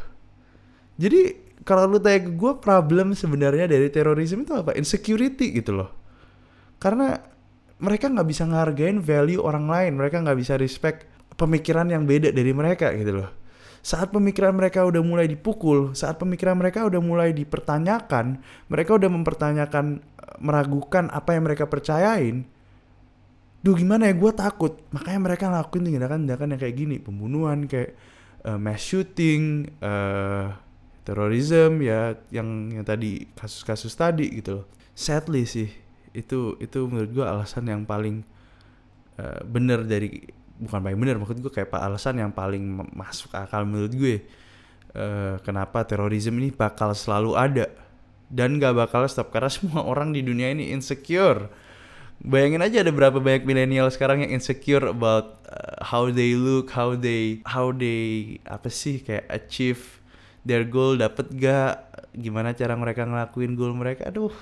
Jadi 1.00 1.48
kalau 1.64 1.88
lu 1.88 1.98
tanya 1.98 2.28
ke 2.28 2.32
gue 2.36 2.52
problem 2.60 3.16
sebenarnya 3.16 3.64
dari 3.64 3.88
terorisme 3.88 4.44
itu 4.44 4.52
apa? 4.52 4.76
Insecurity 4.76 5.56
gitu 5.56 5.72
loh. 5.74 5.90
Karena 6.76 7.16
mereka 7.80 8.12
nggak 8.12 8.28
bisa 8.28 8.44
ngehargain 8.44 9.00
value 9.00 9.40
orang 9.40 9.66
lain. 9.66 9.92
Mereka 9.96 10.20
nggak 10.20 10.38
bisa 10.38 10.54
respect 10.60 11.08
pemikiran 11.38 11.88
yang 11.88 12.04
beda 12.04 12.30
dari 12.34 12.52
mereka 12.52 12.92
gitu 12.92 13.24
loh. 13.24 13.30
Saat 13.78 14.10
pemikiran 14.12 14.52
mereka 14.52 14.84
udah 14.84 15.00
mulai 15.00 15.30
dipukul 15.30 15.94
saat 15.94 16.18
pemikiran 16.18 16.58
mereka 16.58 16.82
udah 16.82 16.98
mulai 16.98 17.30
dipertanyakan 17.30 18.42
mereka 18.66 18.98
udah 18.98 19.06
mempertanyakan 19.06 20.02
meragukan 20.42 21.08
apa 21.14 21.38
yang 21.38 21.46
mereka 21.46 21.70
percayain 21.70 22.42
duh 23.62 23.74
gimana 23.74 24.10
ya 24.10 24.14
gue 24.14 24.32
takut. 24.34 24.82
Makanya 24.94 25.20
mereka 25.22 25.44
ngelakuin 25.50 25.82
tindakan-tindakan 25.90 26.46
yang 26.54 26.60
kayak 26.60 26.76
gini. 26.78 26.96
Pembunuhan 27.02 27.66
kayak 27.66 27.94
uh, 28.44 28.58
mass 28.60 28.82
shooting 28.84 29.72
uh, 29.80 30.54
terorisme 31.02 31.80
ya 31.80 32.14
yang 32.28 32.68
yang 32.70 32.84
tadi 32.84 33.26
kasus-kasus 33.32 33.94
tadi 33.96 34.28
gitu 34.38 34.62
loh. 34.62 34.66
Sadly 34.92 35.46
sih 35.46 35.70
itu 36.12 36.58
itu 36.58 36.78
menurut 36.90 37.10
gue 37.14 37.24
alasan 37.26 37.64
yang 37.70 37.82
paling 37.86 38.26
uh, 39.20 39.40
bener 39.46 39.86
dari 39.86 40.26
bukan 40.58 40.82
paling 40.82 40.98
bener 40.98 41.16
maksud 41.22 41.38
gue 41.38 41.52
kayak 41.54 41.70
alasan 41.78 42.18
yang 42.18 42.34
paling 42.34 42.82
masuk 42.90 43.30
akal 43.30 43.62
menurut 43.62 43.94
gue 43.94 44.26
uh, 44.98 45.38
kenapa 45.46 45.86
terorisme 45.86 46.34
ini 46.42 46.50
bakal 46.50 46.92
selalu 46.92 47.38
ada 47.38 47.66
dan 48.28 48.60
gak 48.60 48.76
bakal 48.76 49.06
stop 49.08 49.32
karena 49.32 49.48
semua 49.48 49.86
orang 49.86 50.12
di 50.12 50.20
dunia 50.20 50.52
ini 50.52 50.74
insecure 50.74 51.48
bayangin 52.22 52.62
aja 52.62 52.82
ada 52.82 52.90
berapa 52.90 53.18
banyak 53.22 53.46
milenial 53.46 53.86
sekarang 53.90 54.26
yang 54.26 54.34
insecure 54.34 54.90
about 54.90 55.42
uh, 55.46 55.78
how 55.82 56.10
they 56.10 56.34
look 56.34 56.74
how 56.74 56.98
they 56.98 57.38
how 57.46 57.70
they 57.70 58.36
apa 58.46 58.66
sih 58.70 59.02
kayak 59.02 59.26
achieve 59.30 60.02
their 60.42 60.66
goal 60.66 60.98
dapet 60.98 61.30
gak 61.38 61.86
gimana 62.16 62.54
cara 62.54 62.74
mereka 62.74 63.06
ngelakuin 63.06 63.54
goal 63.54 63.74
mereka 63.76 64.10
aduh 64.10 64.34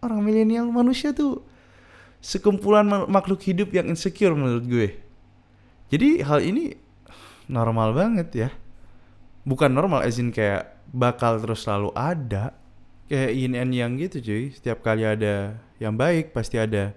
orang 0.00 0.20
milenial 0.20 0.68
manusia 0.68 1.12
tuh 1.12 1.44
sekumpulan 2.24 2.88
makhluk 3.04 3.44
hidup 3.44 3.68
yang 3.76 3.92
insecure 3.92 4.32
menurut 4.32 4.64
gue. 4.64 4.88
Jadi 5.92 6.24
hal 6.24 6.40
ini 6.40 6.72
normal 7.52 7.92
banget 7.92 8.28
ya. 8.32 8.48
Bukan 9.44 9.68
normal 9.68 10.08
as 10.08 10.16
kayak 10.16 10.80
bakal 10.88 11.36
terus 11.36 11.68
selalu 11.68 11.92
ada. 11.92 12.56
Kayak 13.04 13.30
yin 13.36 13.52
and 13.54 13.72
yang 13.74 13.92
gitu 14.00 14.20
cuy. 14.20 14.44
Setiap 14.54 14.80
kali 14.80 15.04
ada 15.04 15.60
yang 15.78 15.94
baik 15.94 16.32
pasti 16.32 16.56
ada 16.56 16.96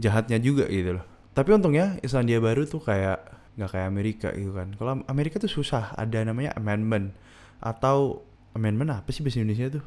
jahatnya 0.00 0.40
juga 0.40 0.64
gitu 0.68 1.00
loh. 1.00 1.04
Tapi 1.36 1.52
untungnya 1.52 2.00
Islandia 2.00 2.40
baru 2.40 2.64
tuh 2.64 2.80
kayak 2.80 3.20
nggak 3.56 3.70
kayak 3.72 3.86
Amerika 3.88 4.28
gitu 4.32 4.52
kan. 4.56 4.72
Kalau 4.76 5.04
Amerika 5.08 5.36
tuh 5.36 5.52
susah 5.52 5.92
ada 5.96 6.24
namanya 6.24 6.56
amendment 6.56 7.12
atau 7.60 8.24
amendment 8.56 8.92
apa 8.92 9.08
sih 9.12 9.20
bahasa 9.20 9.40
Indonesia 9.40 9.80
tuh? 9.80 9.84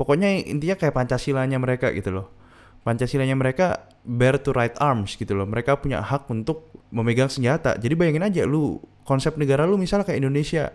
pokoknya 0.00 0.48
intinya 0.48 0.80
kayak 0.80 0.96
Pancasilanya 0.96 1.60
mereka 1.60 1.92
gitu 1.92 2.08
loh 2.08 2.32
Pancasilanya 2.80 3.36
mereka 3.36 3.92
bear 4.00 4.40
to 4.40 4.56
right 4.56 4.72
arms 4.80 5.20
gitu 5.20 5.36
loh 5.36 5.44
mereka 5.44 5.76
punya 5.76 6.00
hak 6.00 6.24
untuk 6.32 6.72
memegang 6.88 7.28
senjata 7.28 7.76
jadi 7.76 7.92
bayangin 7.92 8.24
aja 8.24 8.42
lu 8.48 8.80
konsep 9.04 9.36
negara 9.36 9.68
lu 9.68 9.76
misalnya 9.76 10.08
kayak 10.08 10.24
Indonesia 10.24 10.72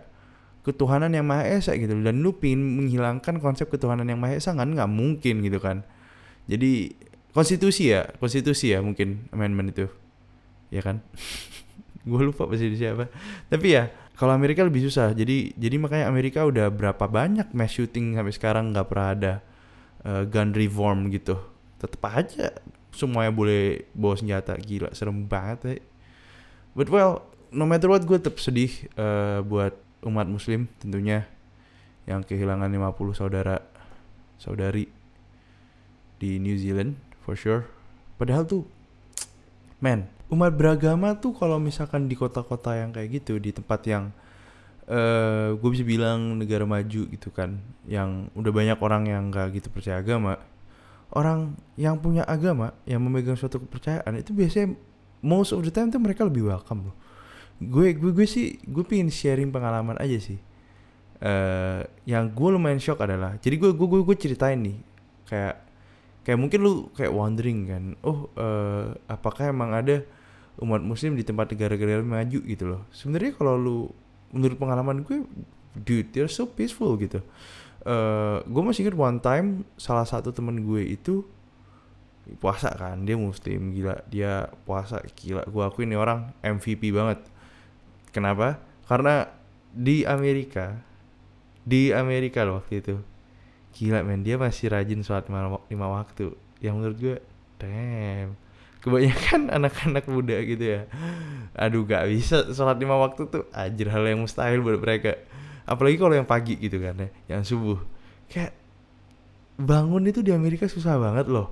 ketuhanan 0.66 1.14
yang 1.14 1.22
maha 1.22 1.46
esa 1.46 1.78
gitu. 1.78 1.94
Dan 1.94 2.26
lu 2.26 2.34
pingin 2.34 2.82
menghilangkan 2.82 3.38
konsep 3.38 3.70
ketuhanan 3.70 4.10
yang 4.10 4.18
maha 4.18 4.34
esa 4.34 4.50
kan? 4.50 4.66
Nggak 4.66 4.90
mungkin 4.90 5.46
gitu 5.46 5.62
kan. 5.62 5.86
Jadi 6.50 6.98
konstitusi 7.30 7.94
ya? 7.94 8.10
Konstitusi 8.18 8.74
ya 8.74 8.82
mungkin 8.82 9.30
amendment 9.30 9.70
itu. 9.70 9.86
Ya 10.74 10.82
kan? 10.82 10.98
Gue 12.08 12.22
lupa 12.22 12.46
bahasa 12.46 12.62
Indonesia 12.62 12.94
apa 12.94 13.10
tapi 13.50 13.74
ya 13.74 13.90
kalau 14.14 14.34
Amerika 14.34 14.62
lebih 14.66 14.82
susah. 14.86 15.14
Jadi 15.14 15.54
jadi 15.54 15.78
makanya 15.78 16.06
Amerika 16.10 16.42
udah 16.42 16.70
berapa 16.70 17.06
banyak 17.06 17.54
mass 17.54 17.78
shooting 17.78 18.18
sampai 18.18 18.34
sekarang 18.34 18.74
nggak 18.74 18.86
pernah 18.86 19.08
ada 19.14 19.32
uh, 20.02 20.22
gun 20.26 20.54
reform 20.54 21.10
gitu. 21.10 21.34
Tetep 21.78 22.02
aja 22.06 22.54
semuanya 22.94 23.34
boleh 23.34 23.90
bawa 23.90 24.14
senjata. 24.14 24.54
Gila 24.54 24.94
serem 24.94 25.26
banget 25.26 25.58
ya 25.66 25.76
but 26.76 26.92
well 26.92 27.24
no 27.48 27.64
matter 27.64 27.88
what 27.88 28.04
gue 28.04 28.20
tetap 28.20 28.36
sedih 28.36 28.68
uh, 29.00 29.40
buat 29.40 29.72
umat 30.04 30.28
muslim 30.28 30.68
tentunya 30.82 31.24
yang 32.04 32.22
kehilangan 32.22 32.68
50 32.68 33.16
saudara 33.16 33.56
saudari 34.36 34.86
di 36.20 36.40
New 36.40 36.56
Zealand 36.56 36.96
for 37.24 37.36
sure. 37.36 37.68
Padahal 38.16 38.48
tuh 38.48 38.64
man 39.80 40.08
umat 40.32 40.52
beragama 40.56 41.14
tuh 41.14 41.36
kalau 41.36 41.60
misalkan 41.60 42.10
di 42.10 42.18
kota-kota 42.18 42.74
yang 42.74 42.90
kayak 42.90 43.22
gitu 43.22 43.38
di 43.38 43.54
tempat 43.54 43.80
yang 43.86 44.10
uh, 44.90 45.54
gue 45.54 45.70
bisa 45.70 45.84
bilang 45.86 46.34
negara 46.40 46.66
maju 46.66 47.02
gitu 47.06 47.28
kan 47.30 47.60
yang 47.86 48.32
udah 48.34 48.50
banyak 48.50 48.78
orang 48.80 49.06
yang 49.06 49.30
gak 49.30 49.54
gitu 49.54 49.70
percaya 49.70 50.02
agama 50.02 50.40
orang 51.14 51.54
yang 51.78 52.00
punya 52.02 52.26
agama 52.26 52.74
yang 52.88 52.98
memegang 53.04 53.38
suatu 53.38 53.62
kepercayaan 53.62 54.18
itu 54.18 54.34
biasanya 54.34 54.74
most 55.22 55.54
of 55.54 55.62
the 55.62 55.70
time 55.70 55.92
tuh 55.92 56.02
mereka 56.02 56.26
lebih 56.26 56.50
welcome 56.50 56.90
loh 56.90 56.96
gue 57.62 57.96
gue 57.96 58.12
gue 58.12 58.26
sih 58.28 58.60
gue 58.64 58.84
pengen 58.84 59.08
sharing 59.08 59.48
pengalaman 59.48 59.96
aja 59.96 60.18
sih. 60.20 60.38
Uh, 61.16 61.80
yang 62.04 62.28
gue 62.28 62.48
lumayan 62.52 62.76
shock 62.76 63.00
adalah 63.00 63.40
jadi 63.40 63.56
gue 63.56 63.72
gue 63.72 64.00
gue 64.04 64.16
ceritain 64.20 64.60
nih 64.60 64.76
kayak 65.24 65.64
kayak 66.28 66.36
mungkin 66.36 66.60
lu 66.60 66.92
kayak 66.92 67.08
wondering 67.08 67.64
kan 67.64 67.84
oh 68.04 68.28
uh, 68.36 68.92
apakah 69.08 69.48
emang 69.48 69.72
ada 69.72 70.04
umat 70.60 70.84
muslim 70.84 71.16
di 71.16 71.24
tempat 71.24 71.52
negara-negara 71.52 72.04
maju? 72.04 72.38
gitu 72.44 72.64
loh. 72.68 72.82
Sebenarnya 72.92 73.32
kalau 73.36 73.54
lu 73.56 73.78
menurut 74.32 74.56
pengalaman 74.60 75.04
gue 75.04 75.24
dude 75.72 76.12
they're 76.12 76.28
so 76.28 76.44
peaceful 76.44 76.96
gitu. 77.00 77.24
Uh, 77.86 78.42
gue 78.44 78.62
masih 78.64 78.84
ingat 78.84 78.96
one 78.98 79.18
time 79.22 79.48
salah 79.80 80.04
satu 80.04 80.34
temen 80.34 80.64
gue 80.66 80.82
itu 80.84 81.24
puasa 82.42 82.74
kan 82.74 83.06
dia 83.06 83.14
muslim 83.14 83.70
gila 83.70 84.02
dia 84.10 84.50
puasa 84.66 84.98
gila 85.14 85.46
gue 85.46 85.62
akuin 85.62 85.94
ini 85.94 85.96
orang 85.96 86.34
MVP 86.42 86.90
banget 86.90 87.22
kenapa? 88.16 88.56
Karena 88.88 89.28
di 89.76 90.08
Amerika 90.08 90.80
di 91.66 91.90
Amerika 91.90 92.46
loh 92.46 92.62
waktu 92.62 92.78
itu. 92.78 92.96
Gila 93.76 94.06
men 94.06 94.22
dia 94.22 94.38
masih 94.38 94.72
rajin 94.72 95.02
sholat 95.02 95.28
lima, 95.28 95.86
waktu. 95.90 96.32
Yang 96.62 96.74
menurut 96.78 96.96
gue 96.96 97.16
damn. 97.58 98.38
Kebanyakan 98.80 99.50
anak-anak 99.58 100.06
muda 100.06 100.38
gitu 100.46 100.62
ya. 100.62 100.80
Aduh 101.58 101.82
gak 101.84 102.06
bisa 102.06 102.46
sholat 102.54 102.78
lima 102.78 102.94
waktu 102.96 103.26
tuh. 103.26 103.44
Ajar 103.50 103.92
hal 103.92 104.06
yang 104.06 104.22
mustahil 104.22 104.62
buat 104.62 104.78
mereka. 104.78 105.18
Apalagi 105.66 105.98
kalau 105.98 106.14
yang 106.14 106.24
pagi 106.24 106.54
gitu 106.56 106.78
kan 106.78 106.94
ya 106.94 107.08
yang 107.26 107.42
subuh. 107.42 107.82
Kayak 108.30 108.54
bangun 109.58 110.06
itu 110.06 110.22
di 110.22 110.30
Amerika 110.30 110.70
susah 110.70 110.96
banget 110.96 111.26
loh. 111.26 111.50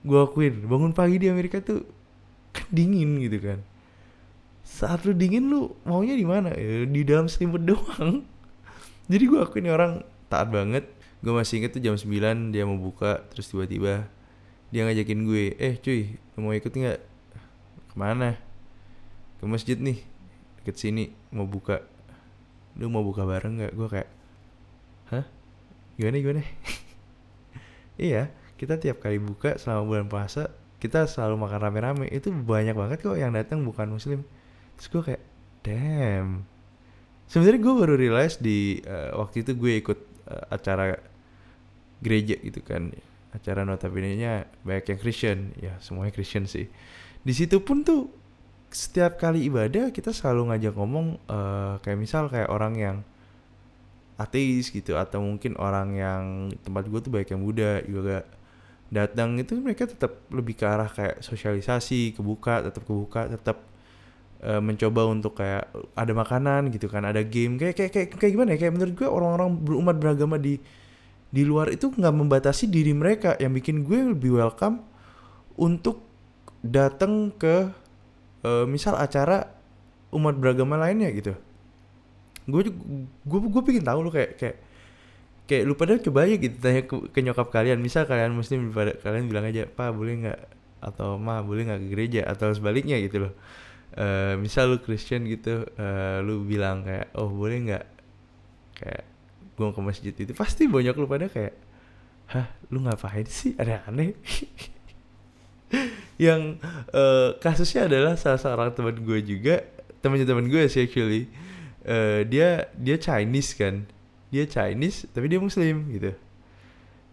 Gue 0.00 0.24
akuin 0.24 0.64
bangun 0.64 0.96
pagi 0.96 1.20
di 1.20 1.28
Amerika 1.28 1.60
tuh 1.60 1.84
kan 2.50 2.66
dingin 2.72 3.20
gitu 3.22 3.38
kan 3.38 3.62
saat 4.70 5.02
lu 5.02 5.10
dingin 5.10 5.50
lu 5.50 5.74
maunya 5.82 6.14
di 6.14 6.22
mana? 6.22 6.54
Ya, 6.54 6.86
di 6.86 7.02
dalam 7.02 7.26
selimut 7.26 7.66
doang. 7.66 8.22
Jadi 9.10 9.24
gue 9.26 9.40
akuin 9.42 9.66
orang 9.66 10.06
taat 10.30 10.46
banget. 10.54 10.86
Gue 11.20 11.34
masih 11.34 11.60
inget 11.60 11.74
tuh 11.74 11.82
jam 11.82 11.98
9 11.98 12.54
dia 12.54 12.62
mau 12.64 12.78
buka 12.78 13.26
terus 13.28 13.50
tiba-tiba 13.50 14.08
dia 14.70 14.86
ngajakin 14.86 15.26
gue 15.26 15.58
eh 15.58 15.74
cuy 15.76 16.16
lu 16.16 16.38
mau 16.46 16.54
ikut 16.54 16.70
nggak? 16.70 17.00
Ke 17.90 17.94
mana? 17.98 18.38
Ke 19.42 19.44
masjid 19.50 19.74
nih 19.74 19.98
deket 20.62 20.78
sini 20.78 21.10
mau 21.34 21.50
buka. 21.50 21.82
Lu 22.78 22.86
mau 22.86 23.02
buka 23.02 23.26
bareng 23.26 23.58
nggak? 23.58 23.72
Gue 23.74 23.88
kayak 23.90 24.08
hah? 25.10 25.26
Gimana 25.98 26.16
gimana? 26.22 26.42
Iya 28.00 28.32
kita 28.56 28.80
tiap 28.80 29.04
kali 29.04 29.20
buka 29.20 29.60
selama 29.60 29.84
bulan 29.84 30.06
puasa 30.08 30.48
kita 30.80 31.04
selalu 31.04 31.36
makan 31.36 31.60
rame-rame. 31.60 32.06
Itu 32.08 32.32
banyak 32.32 32.72
banget 32.72 33.04
kok 33.04 33.20
yang 33.20 33.36
datang 33.36 33.60
bukan 33.60 33.92
muslim 33.92 34.24
terus 34.80 34.88
gue 34.88 35.02
kayak 35.12 35.22
damn. 35.60 36.48
Sebenarnya 37.28 37.60
gue 37.60 37.74
baru 37.76 37.94
realize 38.00 38.40
di 38.40 38.80
uh, 38.88 39.20
waktu 39.20 39.44
itu 39.44 39.52
gue 39.52 39.72
ikut 39.76 39.98
uh, 40.24 40.56
acara 40.56 40.96
gereja 42.00 42.40
gitu 42.40 42.64
kan. 42.64 42.88
Acara 43.36 43.68
notabene 43.68 44.16
nya 44.16 44.48
banyak 44.64 44.96
yang 44.96 44.98
Christian. 45.04 45.52
Ya 45.60 45.76
semuanya 45.84 46.16
Christian 46.16 46.48
sih. 46.48 46.72
Di 47.20 47.36
situ 47.36 47.60
pun 47.60 47.84
tuh 47.84 48.08
setiap 48.72 49.20
kali 49.20 49.44
ibadah 49.52 49.92
kita 49.92 50.16
selalu 50.16 50.48
ngajak 50.54 50.74
ngomong 50.80 51.20
uh, 51.28 51.76
kayak 51.84 51.98
misal 52.00 52.32
kayak 52.32 52.48
orang 52.48 52.74
yang 52.80 52.96
ateis 54.16 54.72
gitu 54.72 54.96
atau 54.96 55.20
mungkin 55.20 55.60
orang 55.60 55.92
yang 55.92 56.24
tempat 56.64 56.88
gue 56.88 57.00
tuh 57.04 57.10
banyak 57.12 57.28
yang 57.34 57.42
muda 57.42 57.70
juga 57.84 58.24
datang 58.90 59.38
itu 59.42 59.58
mereka 59.58 59.90
tetap 59.90 60.22
lebih 60.30 60.54
ke 60.54 60.64
arah 60.66 60.90
kayak 60.90 61.22
sosialisasi 61.22 62.14
kebuka 62.14 62.62
tetap 62.62 62.82
kebuka 62.86 63.26
tetap 63.26 63.69
uh, 64.44 64.60
mencoba 64.60 65.08
untuk 65.08 65.36
kayak 65.36 65.68
ada 65.96 66.12
makanan 66.16 66.72
gitu 66.72 66.88
kan 66.88 67.04
ada 67.04 67.20
game. 67.24 67.60
Kayak 67.60 67.76
kayak 67.76 67.90
kayak, 67.92 68.08
kayak 68.16 68.32
gimana 68.32 68.50
ya? 68.56 68.58
Kayak 68.66 68.74
menurut 68.76 68.94
gue 68.96 69.08
orang-orang 69.08 69.48
berumat 69.60 69.96
beragama 70.00 70.36
di 70.40 70.60
di 71.30 71.42
luar 71.46 71.70
itu 71.70 71.92
nggak 71.92 72.14
membatasi 72.14 72.68
diri 72.68 72.92
mereka. 72.96 73.36
Yang 73.38 73.52
bikin 73.62 73.76
gue 73.84 73.98
lebih 74.16 74.40
welcome 74.40 74.82
untuk 75.60 76.02
datang 76.60 77.32
ke 77.36 77.72
uh, 78.44 78.64
misal 78.68 78.96
acara 78.96 79.48
umat 80.12 80.34
beragama 80.36 80.80
lainnya 80.80 81.12
gitu. 81.12 81.36
Gue 82.48 82.72
gue 83.24 83.40
gue 83.46 83.62
pengen 83.62 83.84
tahu 83.84 83.98
lo 84.08 84.10
kayak 84.10 84.40
kayak 84.40 84.56
kayak 85.46 85.62
lu 85.66 85.74
pada 85.74 85.98
coba 85.98 86.30
aja 86.30 86.38
gitu 86.38 86.56
tanya 86.62 86.82
ke, 86.86 86.94
ke 87.12 87.18
nyokap 87.20 87.48
kalian. 87.52 87.78
Misal 87.78 88.08
kalian 88.08 88.32
muslim 88.32 88.72
pada 88.72 88.96
kalian 88.98 89.28
bilang 89.28 89.46
aja 89.46 89.68
pak 89.68 89.92
boleh 89.92 90.26
nggak? 90.26 90.40
Atau 90.80 91.20
ma 91.20 91.44
boleh 91.44 91.68
nggak 91.68 91.80
ke 91.84 91.88
gereja? 91.92 92.20
Atau 92.24 92.56
sebaliknya 92.56 92.96
gitu 93.04 93.28
loh 93.28 93.34
uh, 93.96 94.34
misal 94.38 94.70
lu 94.70 94.78
Christian 94.78 95.26
gitu 95.26 95.66
uh, 95.78 96.18
lu 96.22 96.46
bilang 96.46 96.86
kayak 96.86 97.10
oh 97.18 97.30
boleh 97.30 97.58
nggak? 97.66 97.86
Kayak 98.76 99.04
gue 99.58 99.68
ke 99.76 99.80
masjid 99.82 100.14
itu 100.14 100.32
pasti 100.32 100.64
banyak 100.70 100.94
lu 100.96 101.04
pada 101.10 101.26
kayak 101.26 101.54
hah 102.30 102.46
lu 102.70 102.84
ngapain 102.86 103.26
sih? 103.26 103.56
Ada 103.58 103.86
aneh. 103.90 104.14
Yang 106.20 106.60
uh, 106.92 107.38
kasusnya 107.40 107.88
adalah 107.88 108.14
salah 108.14 108.38
seorang 108.38 108.70
teman 108.76 108.96
gue 109.00 109.18
juga 109.24 109.64
temannya 110.00 110.26
teman 110.28 110.48
gue 110.48 110.64
sih 110.68 110.84
actually 110.84 111.28
uh, 111.84 112.24
dia 112.28 112.70
dia 112.76 112.96
Chinese 113.00 113.56
kan. 113.56 113.84
Dia 114.30 114.46
Chinese 114.46 115.10
tapi 115.10 115.26
dia 115.26 115.40
Muslim 115.42 115.90
gitu. 115.90 116.12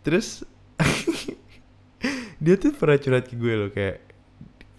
Terus 0.06 0.46
dia 2.44 2.56
tuh 2.56 2.72
pernah 2.72 2.96
curhat 3.02 3.26
ke 3.28 3.36
gue 3.36 3.54
loh 3.58 3.70
kayak 3.74 4.07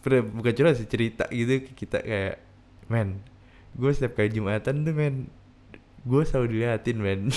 pernah 0.00 0.22
bukan 0.24 0.52
curhat 0.54 0.74
sih 0.78 0.88
cerita 0.88 1.26
gitu 1.28 1.66
kita 1.74 2.00
kayak 2.00 2.36
men 2.88 3.20
gue 3.74 3.90
setiap 3.92 4.18
kali 4.18 4.30
jumatan 4.32 4.86
tuh 4.86 4.94
men 4.94 5.28
gue 6.08 6.22
selalu 6.24 6.46
diliatin 6.56 6.98
men. 6.98 7.20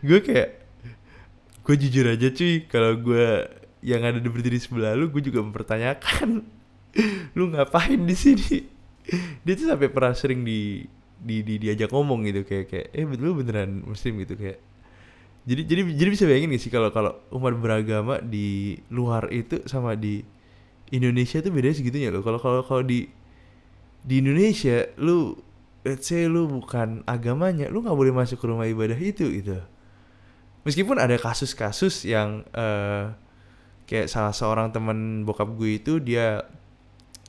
Gue 0.00 0.18
kayak 0.24 0.64
gue 1.62 1.76
jujur 1.76 2.08
aja 2.08 2.32
cuy 2.32 2.64
kalau 2.66 2.96
gue 2.96 3.46
yang 3.84 4.02
ada 4.02 4.18
di 4.18 4.26
berdiri 4.32 4.56
sebelah 4.56 4.96
lu 4.96 5.12
gue 5.12 5.20
juga 5.20 5.44
mempertanyakan. 5.44 6.40
Lu 7.36 7.52
ngapain 7.52 8.00
di 8.00 8.16
sini? 8.16 8.64
Dia 9.44 9.52
tuh 9.56 9.68
sampai 9.68 9.92
pernah 9.92 10.16
sering 10.16 10.40
di 10.40 10.88
di, 11.22 11.44
di 11.44 11.54
diajak 11.60 11.92
ngomong 11.92 12.24
gitu 12.26 12.42
kayak 12.48 12.66
kayak 12.72 12.86
eh 12.96 13.04
betul 13.04 13.36
beneran 13.36 13.84
muslim? 13.84 14.24
Gitu 14.24 14.34
kayak. 14.40 14.58
Jadi 15.42 15.62
jadi 15.68 15.80
jadi 15.92 16.08
bisa 16.08 16.24
bayangin 16.24 16.54
gak 16.54 16.62
sih 16.62 16.72
kalau 16.72 16.88
kalau 16.94 17.12
umat 17.34 17.52
beragama 17.58 18.22
di 18.22 18.78
luar 18.88 19.28
itu 19.28 19.60
sama 19.68 19.98
di 19.98 20.24
Indonesia 20.92 21.40
tuh 21.40 21.48
beda 21.48 21.72
segitunya 21.72 22.12
loh. 22.12 22.20
Kalau 22.20 22.36
kalau 22.36 22.60
kalau 22.60 22.84
di 22.84 23.08
di 24.04 24.20
Indonesia 24.20 24.92
lu 25.00 25.40
let's 25.82 26.06
say 26.12 26.28
lu 26.28 26.46
bukan 26.46 27.00
agamanya 27.08 27.72
lu 27.72 27.80
nggak 27.82 27.96
boleh 27.96 28.12
masuk 28.14 28.38
ke 28.38 28.46
rumah 28.46 28.68
ibadah 28.68 28.98
itu 29.00 29.26
gitu. 29.32 29.58
Meskipun 30.62 31.00
ada 31.00 31.18
kasus-kasus 31.18 32.06
yang 32.06 32.46
uh, 32.54 33.10
kayak 33.88 34.06
salah 34.06 34.30
seorang 34.30 34.70
teman 34.70 35.26
bokap 35.26 35.50
gue 35.58 35.82
itu 35.82 35.98
dia 35.98 36.46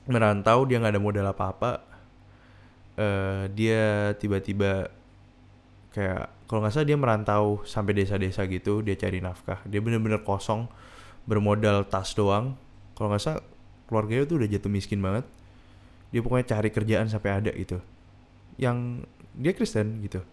merantau 0.06 0.68
dia 0.70 0.78
nggak 0.78 0.94
ada 0.94 1.02
modal 1.02 1.26
apa-apa. 1.32 1.82
Uh, 2.94 3.50
dia 3.58 4.14
tiba-tiba 4.22 4.94
kayak 5.96 6.30
kalau 6.46 6.62
nggak 6.62 6.74
salah 6.78 6.86
dia 6.86 6.98
merantau 7.00 7.66
sampai 7.66 7.98
desa-desa 7.98 8.46
gitu 8.46 8.86
dia 8.86 8.94
cari 9.00 9.18
nafkah. 9.24 9.64
Dia 9.66 9.82
bener-bener 9.82 10.22
kosong 10.22 10.70
bermodal 11.26 11.90
tas 11.90 12.14
doang. 12.14 12.54
Kalau 12.94 13.10
nggak 13.10 13.24
salah 13.24 13.53
keluarganya 13.94 14.26
tuh 14.26 14.42
udah 14.42 14.50
jatuh 14.50 14.72
miskin 14.74 14.98
banget. 14.98 15.22
Dia 16.10 16.26
pokoknya 16.26 16.58
cari 16.58 16.70
kerjaan 16.74 17.06
sampai 17.06 17.30
ada 17.30 17.54
gitu. 17.54 17.78
Yang 18.58 19.06
dia 19.38 19.54
Kristen 19.54 20.02
gitu. 20.02 20.26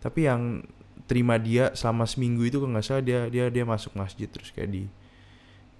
Tapi 0.00 0.24
yang 0.24 0.64
terima 1.04 1.36
dia 1.36 1.76
selama 1.76 2.08
seminggu 2.08 2.48
itu 2.48 2.56
kalau 2.56 2.72
nggak 2.72 2.86
salah 2.88 3.04
dia 3.04 3.28
dia 3.28 3.52
dia 3.52 3.64
masuk 3.68 3.92
masjid 3.92 4.24
terus 4.32 4.48
kayak 4.48 4.72
di 4.72 4.84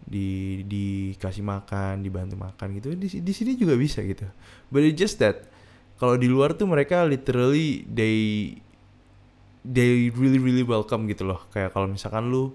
di 0.02 0.28
dikasih 0.68 1.40
makan 1.40 2.04
dibantu 2.04 2.36
makan 2.36 2.76
gitu. 2.76 2.92
Di 2.92 3.24
di 3.24 3.32
sini 3.32 3.56
juga 3.56 3.80
bisa 3.80 4.04
gitu. 4.04 4.28
But 4.68 4.84
it's 4.84 5.00
just 5.00 5.16
that 5.24 5.48
kalau 5.96 6.20
di 6.20 6.28
luar 6.28 6.52
tuh 6.52 6.68
mereka 6.68 7.08
literally 7.08 7.88
they 7.88 8.16
they 9.64 10.12
really 10.12 10.36
really 10.36 10.66
welcome 10.66 11.08
gitu 11.08 11.24
loh. 11.24 11.48
Kayak 11.54 11.72
kalau 11.72 11.88
misalkan 11.88 12.28
lu 12.28 12.52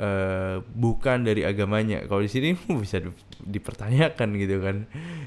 uh, 0.00 0.64
bukan 0.64 1.22
dari 1.22 1.44
agamanya. 1.44 2.08
Kalau 2.08 2.24
di 2.24 2.30
sini 2.32 2.56
bisa 2.82 3.04
dipertanyakan 3.44 4.28
gitu 4.40 4.56
kan. 4.64 4.76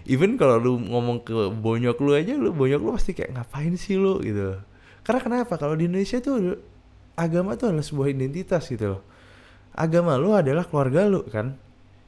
Even 0.09 0.36
kalau 0.36 0.57
lu 0.57 0.73
ngomong 0.81 1.23
ke 1.23 1.33
bonyok 1.53 1.97
lu 2.01 2.12
aja 2.17 2.33
lu 2.36 2.51
bonyok 2.51 2.81
lu 2.81 2.91
pasti 2.97 3.13
kayak 3.13 3.38
ngapain 3.38 3.77
sih 3.77 3.95
lu? 3.95 4.19
gitu 4.19 4.59
karena 5.03 5.19
kenapa? 5.19 5.59
Kalau 5.59 5.75
di 5.75 5.86
Indonesia 5.86 6.17
tuh 6.23 6.57
agama 7.19 7.59
tuh 7.59 7.75
adalah 7.75 7.86
sebuah 7.86 8.07
identitas 8.15 8.63
gitu 8.71 8.97
loh. 8.97 9.01
Agama 9.75 10.15
lu 10.15 10.31
adalah 10.31 10.63
keluarga 10.63 11.05
lu 11.12 11.27
kan. 11.27 11.59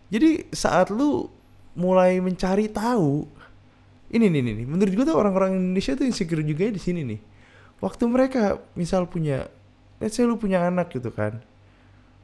Jadi 0.07 0.47
saat 0.55 0.89
lu 0.95 1.27
mulai 1.75 2.23
mencari 2.23 2.71
tahu 2.71 3.27
ini 4.15 4.31
nih 4.31 4.41
nih 4.47 4.63
menurut 4.63 4.95
gue 4.95 5.05
tuh 5.11 5.17
orang-orang 5.17 5.59
Indonesia 5.59 5.91
tuh 5.91 6.07
insecure 6.07 6.39
juga 6.39 6.71
di 6.71 6.79
sini 6.79 7.03
nih. 7.03 7.19
Waktu 7.83 8.07
mereka 8.07 8.63
misal 8.79 9.11
punya 9.11 9.51
let's 9.99 10.15
say 10.15 10.23
lu 10.23 10.39
punya 10.39 10.63
anak 10.63 10.95
gitu 10.95 11.11
kan 11.11 11.43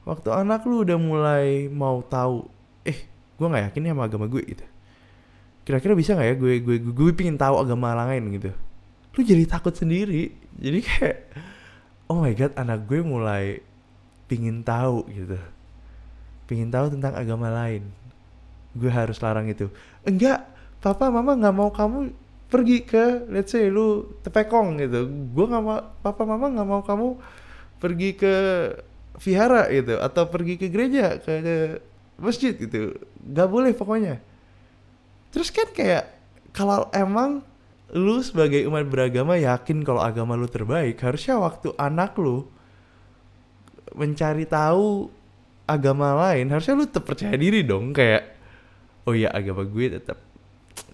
waktu 0.01 0.29
anak 0.33 0.65
lu 0.65 0.81
udah 0.81 0.97
mulai 0.97 1.69
mau 1.69 2.01
tahu 2.01 2.49
eh 2.85 3.05
gue 3.37 3.47
nggak 3.47 3.63
yakin 3.71 3.93
sama 3.93 4.05
agama 4.09 4.25
gue 4.25 4.41
gitu. 4.45 4.65
Kira-kira 5.61 5.93
bisa 5.93 6.17
nggak 6.17 6.27
ya 6.27 6.35
gue 6.37 6.53
gue 6.61 6.75
gue, 6.81 6.93
gue 6.93 7.11
pingin 7.13 7.37
tahu 7.37 7.61
agama 7.61 7.93
lain 7.93 8.33
gitu. 8.33 8.51
Lu 9.13 9.19
jadi 9.21 9.45
takut 9.45 9.73
sendiri. 9.73 10.33
Jadi 10.57 10.79
kayak 10.81 11.17
oh 12.09 12.21
my 12.21 12.33
god 12.33 12.53
anak 12.57 12.85
gue 12.89 12.99
mulai 13.05 13.61
pingin 14.25 14.65
tahu 14.65 15.05
gitu. 15.09 15.37
Pingin 16.49 16.73
tahu 16.73 16.91
tentang 16.91 17.13
agama 17.13 17.53
lain. 17.53 17.85
Gue 18.73 18.89
harus 18.89 19.21
larang 19.21 19.45
itu. 19.47 19.69
Enggak 20.01 20.49
papa 20.81 21.13
mama 21.13 21.37
nggak 21.37 21.55
mau 21.55 21.69
kamu 21.69 22.09
pergi 22.51 22.83
ke 22.83 23.31
let's 23.31 23.53
say 23.53 23.69
lu 23.69 24.17
tepekong 24.25 24.81
gitu. 24.81 25.05
Gue 25.31 25.45
nggak 25.45 25.63
mau 25.63 25.77
papa 26.01 26.25
mama 26.25 26.49
nggak 26.49 26.67
mau 26.67 26.81
kamu 26.81 27.07
pergi 27.77 28.09
ke 28.17 28.33
vihara 29.19 29.67
gitu 29.67 29.99
atau 29.99 30.23
pergi 30.31 30.55
ke 30.55 30.71
gereja 30.71 31.19
ke, 31.19 31.79
masjid 32.21 32.55
gitu. 32.55 32.95
Nggak 33.25 33.49
boleh 33.49 33.71
pokoknya. 33.75 34.21
Terus 35.33 35.49
kan 35.51 35.67
kayak 35.71 36.07
kalau 36.55 36.87
emang 36.95 37.43
lu 37.91 38.23
sebagai 38.23 38.63
umat 38.71 38.87
beragama 38.87 39.35
yakin 39.35 39.83
kalau 39.83 39.99
agama 39.99 40.39
lu 40.39 40.47
terbaik 40.47 40.95
harusnya 41.03 41.35
waktu 41.35 41.75
anak 41.75 42.15
lu 42.15 42.47
mencari 43.91 44.47
tahu 44.47 45.11
agama 45.67 46.15
lain 46.15 46.47
harusnya 46.47 46.79
lu 46.79 46.87
tetap 46.87 47.03
percaya 47.03 47.35
diri 47.35 47.67
dong 47.67 47.91
kayak 47.91 48.31
oh 49.03 49.11
ya 49.11 49.27
agama 49.35 49.67
gue 49.67 49.99
tetap 49.99 50.19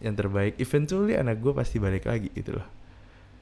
yang 0.02 0.14
terbaik. 0.14 0.58
Eventually 0.62 1.18
anak 1.18 1.42
gue 1.42 1.54
pasti 1.54 1.78
balik 1.78 2.06
lagi 2.06 2.30
gitu 2.34 2.58
loh 2.58 2.77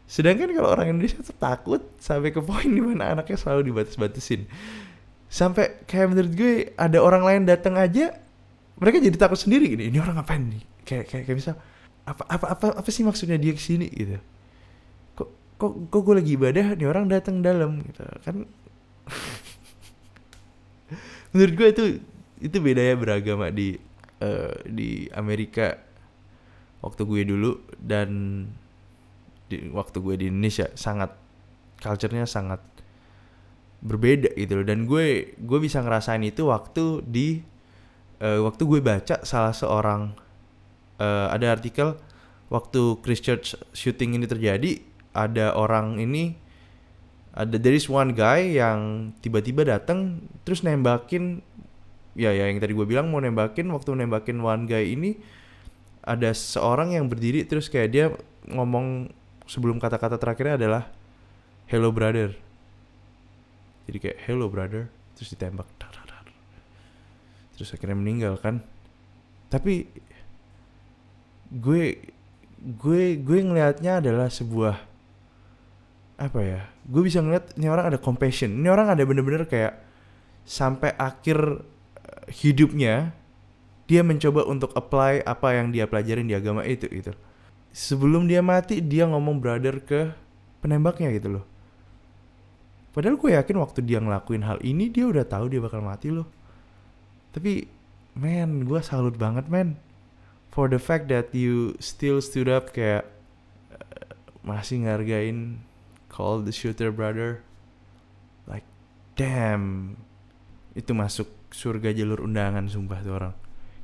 sedangkan 0.05 0.53
kalau 0.53 0.69
orang 0.69 0.93
Indonesia 0.93 1.17
tuh 1.25 1.37
takut 1.37 1.81
sampai 1.97 2.29
ke 2.29 2.41
poin 2.41 2.69
di 2.69 2.81
mana 2.81 3.17
anaknya 3.17 3.37
selalu 3.41 3.73
dibatas-batasin. 3.73 4.45
Sampai 5.25 5.81
kayak 5.89 6.13
menurut 6.13 6.33
gue 6.37 6.53
ada 6.77 7.01
orang 7.01 7.25
lain 7.25 7.41
datang 7.49 7.75
aja 7.75 8.13
mereka 8.77 8.99
jadi 8.99 9.17
takut 9.17 9.39
sendiri 9.39 9.71
gini 9.71 9.89
ini 9.89 9.97
orang 9.97 10.21
ngapain 10.21 10.43
nih? 10.45 10.63
Kayak 10.85 11.05
kayak, 11.09 11.23
kayak 11.25 11.37
misal 11.41 11.55
apa 12.05 12.23
apa 12.29 12.45
apa 12.53 12.65
apa 12.77 12.89
sih 12.93 13.01
maksudnya 13.01 13.41
dia 13.41 13.55
ke 13.55 13.61
sini? 13.61 13.89
Gitu. 13.89 14.21
Kok 15.17 15.29
kok 15.57 15.71
kok 15.89 16.01
gue 16.05 16.15
lagi 16.21 16.31
ibadah 16.37 16.77
nih 16.77 16.87
orang 16.87 17.09
datang 17.09 17.41
dalam 17.41 17.81
gitu 17.81 18.05
kan. 18.21 18.45
Menurut 21.33 21.53
gue 21.57 21.67
itu 21.71 21.83
itu 22.45 22.57
bedanya 22.61 22.95
beragama 22.99 23.49
di 23.49 23.79
uh, 24.21 24.53
di 24.67 25.09
Amerika 25.15 25.81
waktu 26.85 27.01
gue 27.01 27.21
dulu 27.25 27.51
dan 27.81 28.09
di 29.51 29.69
waktu 29.69 29.97
gue 30.01 30.15
di 30.17 30.25
Indonesia 30.29 30.69
sangat 30.73 31.13
culture-nya 31.79 32.25
sangat 32.25 32.61
berbeda 33.85 34.33
gitu 34.33 34.61
loh. 34.61 34.65
Dan 34.65 34.89
gue 34.89 35.37
gue 35.37 35.59
bisa 35.61 35.81
ngerasain 35.85 36.23
itu 36.25 36.49
waktu 36.49 37.05
di 37.05 37.43
uh, 38.21 38.41
waktu 38.45 38.63
gue 38.65 38.79
baca 38.81 39.21
salah 39.21 39.53
seorang 39.53 40.15
uh, 40.99 41.27
ada 41.31 41.53
artikel 41.53 41.99
waktu 42.49 43.01
Christchurch 43.01 43.57
shooting 43.73 44.15
ini 44.15 44.25
terjadi 44.29 44.81
ada 45.15 45.55
orang 45.55 45.97
ini 45.97 46.37
ada 47.35 47.59
there 47.59 47.75
is 47.75 47.91
one 47.91 48.15
guy 48.15 48.55
yang 48.55 49.11
tiba-tiba 49.19 49.67
datang 49.67 50.23
terus 50.47 50.63
nembakin 50.63 51.43
ya 52.15 52.31
ya 52.31 52.47
yang 52.47 52.63
tadi 52.63 52.71
gue 52.71 52.87
bilang 52.87 53.11
mau 53.11 53.19
nembakin 53.19 53.67
waktu 53.75 53.91
nembakin 53.91 54.39
one 54.39 54.63
guy 54.69 54.95
ini 54.95 55.19
ada 56.05 56.31
seorang 56.31 56.95
yang 56.95 57.11
berdiri 57.11 57.43
terus 57.43 57.67
kayak 57.67 57.89
dia 57.91 58.05
ngomong 58.47 59.11
sebelum 59.45 59.77
kata-kata 59.77 60.17
terakhirnya 60.19 60.55
adalah 60.59 60.83
hello 61.69 61.89
brother. 61.89 62.33
Jadi 63.85 63.97
kayak 64.01 64.19
hello 64.25 64.49
brother. 64.49 64.89
Terus 65.15 65.31
ditembak 65.31 65.69
terus 67.55 67.71
akhirnya 67.71 67.97
meninggal 67.97 68.35
kan. 68.37 68.59
Tapi 69.47 69.87
gue 71.49 71.83
gue 72.59 73.03
gue 73.21 73.39
ngelihatnya 73.39 74.03
adalah 74.03 74.27
sebuah 74.27 74.75
apa 76.15 76.39
ya 76.41 76.61
gue 76.87 77.01
bisa 77.03 77.19
ngeliat 77.23 77.55
ini 77.55 77.67
orang 77.71 77.95
ada 77.95 77.99
compassion. 77.99 78.51
Ini 78.51 78.67
orang 78.67 78.91
ada 78.91 79.03
bener-bener 79.07 79.47
kayak 79.47 79.79
sampai 80.43 80.93
akhir 80.99 81.63
eh, 82.03 82.25
hidupnya 82.43 83.15
dia 83.85 84.01
mencoba 84.01 84.45
untuk 84.49 84.73
apply 84.73 85.21
apa 85.25 85.47
yang 85.57 85.69
dia 85.69 85.85
pelajarin 85.85 86.25
di 86.25 86.33
agama 86.33 86.65
itu 86.65 86.89
itu 86.89 87.13
sebelum 87.75 88.31
dia 88.31 88.39
mati 88.39 88.79
dia 88.79 89.03
ngomong 89.03 89.43
brother 89.43 89.83
ke 89.83 90.15
penembaknya 90.63 91.11
gitu 91.11 91.39
loh 91.39 91.45
Padahal 92.95 93.19
gue 93.19 93.35
yakin 93.35 93.59
waktu 93.59 93.83
dia 93.83 93.99
ngelakuin 93.99 94.47
hal 94.47 94.55
ini 94.63 94.87
dia 94.87 95.03
udah 95.03 95.27
tahu 95.27 95.51
dia 95.51 95.59
bakal 95.59 95.83
mati 95.83 96.15
loh. 96.15 96.31
Tapi 97.35 97.67
man, 98.15 98.63
gue 98.63 98.79
salut 98.79 99.19
banget 99.19 99.51
man. 99.51 99.75
For 100.47 100.71
the 100.71 100.79
fact 100.79 101.11
that 101.11 101.35
you 101.35 101.75
still 101.83 102.23
stood 102.23 102.47
up 102.47 102.71
kayak 102.71 103.03
uh, 103.75 104.15
masih 104.47 104.87
ngargain 104.87 105.59
call 106.07 106.39
the 106.39 106.55
shooter 106.55 106.87
brother. 106.87 107.43
Like 108.47 108.63
damn. 109.19 109.99
Itu 110.71 110.95
masuk 110.95 111.27
surga 111.51 111.91
jalur 111.91 112.23
undangan 112.23 112.71
sumpah 112.71 113.03
tuh 113.03 113.11
orang. 113.19 113.35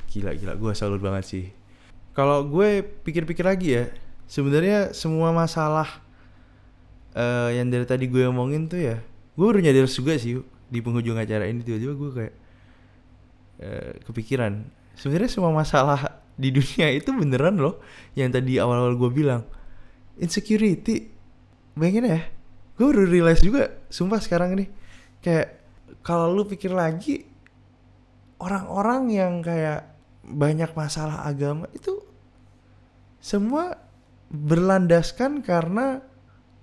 Gila 0.08 0.39
gila 0.39 0.56
gue 0.56 0.71
salut 0.71 1.04
banget 1.04 1.27
sih. 1.27 1.45
Kalau 2.12 2.43
gue 2.43 2.84
pikir-pikir 2.84 3.47
lagi 3.47 3.80
ya, 3.80 3.86
sebenarnya 4.28 4.91
semua 4.91 5.32
masalah 5.32 6.00
uh, 7.15 7.50
yang 7.52 7.67
dari 7.67 7.84
tadi 7.84 8.08
gue 8.08 8.28
omongin 8.28 8.67
tuh 8.71 8.80
ya 8.80 8.97
gue 9.32 9.45
baru 9.47 9.63
nyadar 9.63 9.88
juga 9.88 10.19
sih 10.19 10.43
di 10.71 10.80
penghujung 10.84 11.15
acara 11.15 11.47
ini 11.47 11.63
tiba-tiba 11.63 11.93
gue 11.95 12.10
kayak 12.15 12.36
uh, 13.63 13.91
kepikiran. 14.08 14.63
Sebenarnya 14.95 15.32
semua 15.32 15.52
masalah 15.52 16.19
di 16.36 16.52
dunia 16.52 16.91
itu 16.91 17.12
beneran 17.12 17.60
loh 17.60 17.80
yang 18.15 18.32
tadi 18.32 18.60
awal-awal 18.60 18.95
gue 18.95 19.12
bilang. 19.12 19.43
Insecurity 20.19 21.10
bayangin 21.76 22.06
ya 22.08 22.21
gue 22.76 22.86
baru 22.88 23.08
realize 23.08 23.43
juga 23.43 23.71
sumpah 23.88 24.19
sekarang 24.19 24.58
ini 24.60 24.65
kayak 25.24 25.60
kalau 26.02 26.34
lu 26.34 26.43
pikir 26.50 26.74
lagi 26.74 27.24
orang-orang 28.41 29.02
yang 29.13 29.34
kayak 29.45 29.90
banyak 30.32 30.72
masalah 30.74 31.28
agama 31.28 31.67
itu 31.76 32.00
semua 33.22 33.78
berlandaskan 34.32 35.46
karena 35.46 36.02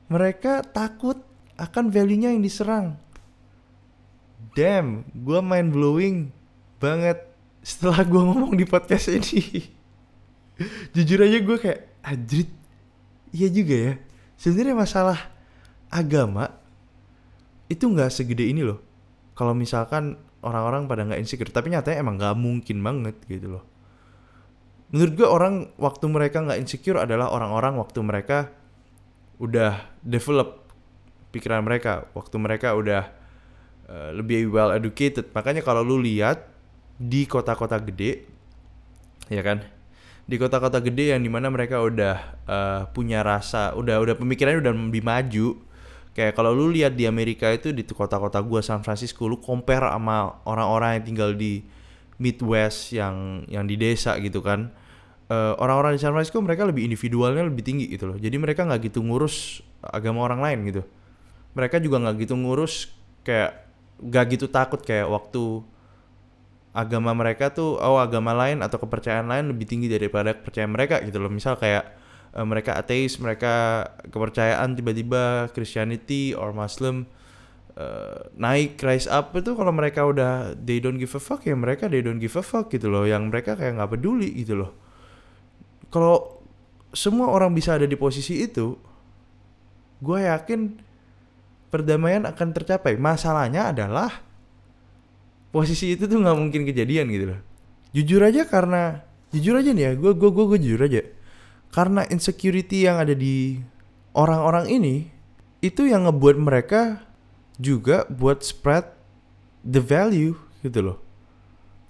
mereka 0.09 0.65
takut 0.65 1.21
akan 1.61 1.93
value-nya 1.93 2.33
yang 2.33 2.43
diserang. 2.43 2.97
Damn, 4.57 5.05
gue 5.13 5.39
main 5.45 5.69
blowing 5.69 6.33
banget 6.83 7.21
setelah 7.63 8.03
gue 8.03 8.19
ngomong 8.19 8.57
di 8.57 8.65
podcast 8.65 9.13
ini. 9.13 9.69
Jujur 10.97 11.23
aja 11.23 11.39
gue 11.39 11.57
kayak, 11.61 11.81
adrit, 12.03 12.51
iya 13.31 13.47
juga 13.53 13.77
ya. 13.77 13.95
Sebenarnya 14.41 14.75
masalah 14.75 15.19
agama 15.93 16.51
itu 17.69 17.85
nggak 17.85 18.11
segede 18.11 18.49
ini 18.49 18.65
loh. 18.65 18.81
Kalau 19.37 19.53
misalkan 19.53 20.17
orang-orang 20.43 20.87
pada 20.87 21.03
nggak 21.07 21.21
insecure, 21.21 21.51
tapi 21.51 21.75
nyatanya 21.75 21.99
emang 22.03 22.17
nggak 22.19 22.37
mungkin 22.39 22.79
banget 22.83 23.17
gitu 23.27 23.59
loh. 23.59 23.65
Menurut 24.89 25.13
gue 25.21 25.29
orang 25.29 25.55
waktu 25.77 26.07
mereka 26.09 26.41
nggak 26.41 26.59
insecure 26.65 26.97
adalah 26.97 27.29
orang-orang 27.29 27.77
waktu 27.77 28.01
mereka 28.01 28.49
udah 29.37 29.77
develop 30.01 30.65
pikiran 31.31 31.61
mereka. 31.61 32.09
Waktu 32.17 32.37
mereka 32.41 32.73
udah 32.73 33.03
uh, 33.91 34.11
lebih 34.17 34.49
well 34.49 34.73
educated. 34.73 35.29
Makanya 35.37 35.61
kalau 35.61 35.85
lu 35.85 36.01
lihat 36.01 36.49
di 36.97 37.29
kota-kota 37.29 37.77
gede 37.85 38.25
ya 39.29 39.45
kan? 39.45 39.61
Di 40.29 40.37
kota-kota 40.37 40.81
gede 40.81 41.13
yang 41.13 41.21
di 41.21 41.29
mana 41.29 41.53
mereka 41.53 41.85
udah 41.85 42.17
uh, 42.49 42.83
punya 42.93 43.21
rasa 43.21 43.77
udah 43.77 44.01
udah 44.01 44.15
pemikirannya 44.17 44.61
udah 44.65 44.73
lebih 44.73 45.05
maju 45.05 45.68
kayak 46.19 46.35
kalau 46.35 46.51
lu 46.51 46.75
lihat 46.75 46.99
di 46.99 47.07
Amerika 47.07 47.47
itu 47.55 47.71
di 47.71 47.87
kota-kota 47.87 48.43
gua 48.43 48.59
San 48.59 48.83
Francisco 48.83 49.31
lu 49.31 49.39
compare 49.39 49.87
sama 49.87 50.43
orang-orang 50.51 50.99
yang 50.99 51.05
tinggal 51.07 51.31
di 51.39 51.63
Midwest 52.19 52.91
yang 52.91 53.47
yang 53.47 53.63
di 53.71 53.79
desa 53.79 54.19
gitu 54.19 54.43
kan 54.43 54.75
eh, 55.31 55.55
orang-orang 55.63 55.95
di 55.95 56.03
San 56.03 56.11
Francisco 56.11 56.43
mereka 56.43 56.67
lebih 56.67 56.83
individualnya 56.83 57.47
lebih 57.47 57.63
tinggi 57.63 57.87
gitu 57.87 58.11
loh. 58.11 58.19
Jadi 58.19 58.35
mereka 58.35 58.67
nggak 58.67 58.91
gitu 58.91 58.99
ngurus 59.07 59.63
agama 59.79 60.27
orang 60.27 60.43
lain 60.43 60.59
gitu. 60.67 60.83
Mereka 61.55 61.79
juga 61.79 62.03
nggak 62.03 62.27
gitu 62.27 62.35
ngurus 62.35 62.91
kayak 63.23 63.71
nggak 64.03 64.25
gitu 64.35 64.47
takut 64.51 64.83
kayak 64.83 65.07
waktu 65.07 65.63
agama 66.75 67.15
mereka 67.15 67.51
tuh 67.55 67.79
oh 67.79 67.99
agama 68.03 68.35
lain 68.35 68.63
atau 68.63 68.79
kepercayaan 68.83 69.27
lain 69.27 69.55
lebih 69.55 69.67
tinggi 69.71 69.87
daripada 69.87 70.35
kepercayaan 70.35 70.73
mereka 70.75 70.99
gitu 71.07 71.23
loh. 71.23 71.31
Misal 71.31 71.55
kayak 71.55 71.95
uh, 72.35 72.45
mereka 72.45 72.77
ateis, 72.77 73.17
mereka 73.23 73.87
kepercayaan 74.09 74.75
tiba-tiba 74.75 75.53
Christianity 75.53 76.33
or 76.33 76.51
Muslim 76.53 77.09
uh, 77.79 78.29
naik 78.37 78.81
rise 78.81 79.07
up 79.09 79.37
itu 79.37 79.55
kalau 79.55 79.71
mereka 79.71 80.05
udah 80.05 80.57
they 80.59 80.83
don't 80.83 80.99
give 80.99 81.13
a 81.15 81.23
fuck 81.23 81.45
ya 81.45 81.55
mereka 81.55 81.87
they 81.87 82.05
don't 82.05 82.19
give 82.19 82.35
a 82.35 82.45
fuck 82.45 82.69
gitu 82.69 82.89
loh. 82.89 83.09
Yang 83.09 83.33
mereka 83.33 83.55
kayak 83.57 83.79
nggak 83.79 83.91
peduli 83.97 84.33
gitu 84.35 84.59
loh 84.59 84.89
kalau 85.89 86.45
semua 86.93 87.33
orang 87.33 87.53
bisa 87.53 87.77
ada 87.77 87.89
di 87.89 87.97
posisi 87.97 88.45
itu, 88.45 88.77
gue 90.01 90.19
yakin 90.25 90.77
perdamaian 91.69 92.25
akan 92.29 92.49
tercapai. 92.53 92.97
Masalahnya 92.97 93.73
adalah 93.73 94.25
posisi 95.49 95.97
itu 95.97 96.05
tuh 96.05 96.21
nggak 96.21 96.37
mungkin 96.37 96.63
kejadian 96.69 97.09
gitu 97.13 97.25
loh. 97.33 97.41
Jujur 97.97 98.21
aja 98.21 98.45
karena 98.45 99.01
jujur 99.33 99.57
aja 99.57 99.73
nih 99.73 99.85
ya, 99.85 99.93
gue 99.97 100.13
gue 100.13 100.31
gue 100.33 100.59
jujur 100.61 100.81
aja. 100.85 101.03
Karena 101.69 102.05
insecurity 102.09 102.89
yang 102.89 102.99
ada 102.99 103.13
di 103.13 103.61
orang-orang 104.17 104.67
ini 104.73 104.97
itu 105.61 105.85
yang 105.85 106.09
ngebuat 106.09 106.37
mereka 106.39 107.03
juga 107.59 108.07
buat 108.09 108.41
spread 108.47 108.87
the 109.67 109.83
value 109.83 110.39
gitu 110.65 110.93
loh. 110.93 110.99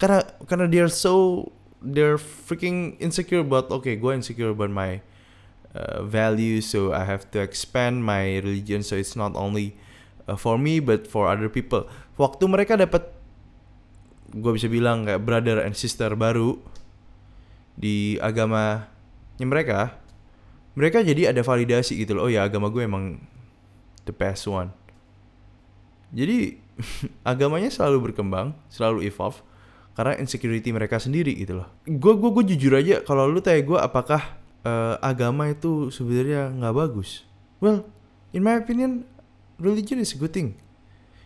Karena 0.01 0.25
karena 0.47 0.65
they 0.67 0.81
are 0.83 0.91
so 0.91 1.47
they're 1.79 2.19
freaking 2.19 2.99
insecure 2.99 3.39
about 3.39 3.71
okay 3.71 3.95
gue 3.95 4.11
insecure 4.11 4.51
about 4.51 4.71
my 4.71 4.99
uh, 5.75 6.03
values 6.03 6.67
so 6.67 6.91
I 6.91 7.07
have 7.07 7.31
to 7.31 7.39
expand 7.39 8.03
my 8.03 8.43
religion 8.43 8.83
so 8.83 8.99
it's 8.99 9.15
not 9.15 9.35
only 9.35 9.79
uh, 10.27 10.35
for 10.35 10.59
me 10.59 10.83
but 10.83 11.07
for 11.07 11.31
other 11.31 11.47
people 11.47 11.87
waktu 12.19 12.43
mereka 12.51 12.75
dapat 12.75 13.07
gue 14.35 14.51
bisa 14.53 14.67
bilang 14.69 15.07
kayak 15.07 15.23
brother 15.23 15.63
and 15.63 15.73
sister 15.73 16.13
baru 16.13 16.59
di 17.79 18.19
agamanya 18.19 18.91
mereka 19.47 19.99
mereka 20.79 21.03
jadi 21.03 21.35
ada 21.35 21.43
validasi 21.43 21.99
gitu 21.99 22.15
loh. 22.15 22.27
Oh 22.27 22.31
ya 22.31 22.47
agama 22.47 22.71
gue 22.71 22.83
emang 22.87 23.19
the 24.07 24.13
best 24.15 24.47
one. 24.47 24.71
Jadi 26.15 26.59
agamanya 27.31 27.67
selalu 27.67 28.11
berkembang 28.11 28.55
selalu 28.71 29.07
evolve 29.07 29.43
karena 29.99 30.15
insecurity 30.15 30.71
mereka 30.71 30.95
sendiri 30.97 31.35
gitu 31.35 31.59
loh. 31.59 31.67
Gue 31.83 32.15
gue 32.15 32.29
gue 32.31 32.43
jujur 32.55 32.73
aja 32.79 33.03
kalau 33.03 33.27
lu 33.27 33.43
tanya 33.43 33.59
gue 33.63 33.79
apakah 33.79 34.39
uh, 34.63 34.95
agama 35.03 35.51
itu 35.51 35.91
sebenarnya 35.91 36.55
nggak 36.55 36.75
bagus? 36.75 37.27
Well 37.59 37.83
in 38.31 38.47
my 38.47 38.55
opinion 38.55 39.03
religion 39.59 39.99
is 39.99 40.15
a 40.15 40.17
good 40.17 40.31
thing. 40.31 40.55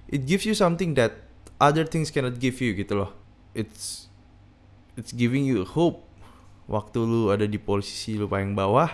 It 0.09 0.25
gives 0.25 0.45
you 0.49 0.57
something 0.57 0.97
that 0.97 1.29
other 1.61 1.85
things 1.85 2.09
cannot 2.09 2.41
give 2.41 2.57
you 2.57 2.73
gitu 2.73 2.97
loh. 2.97 3.13
It's 3.53 4.09
it's 4.97 5.13
giving 5.13 5.45
you 5.45 5.65
hope 5.65 6.05
waktu 6.67 6.99
lu 7.03 7.29
ada 7.29 7.43
di 7.43 7.59
posisi 7.59 8.15
lu 8.15 8.29
paling 8.29 8.55
bawah 8.55 8.89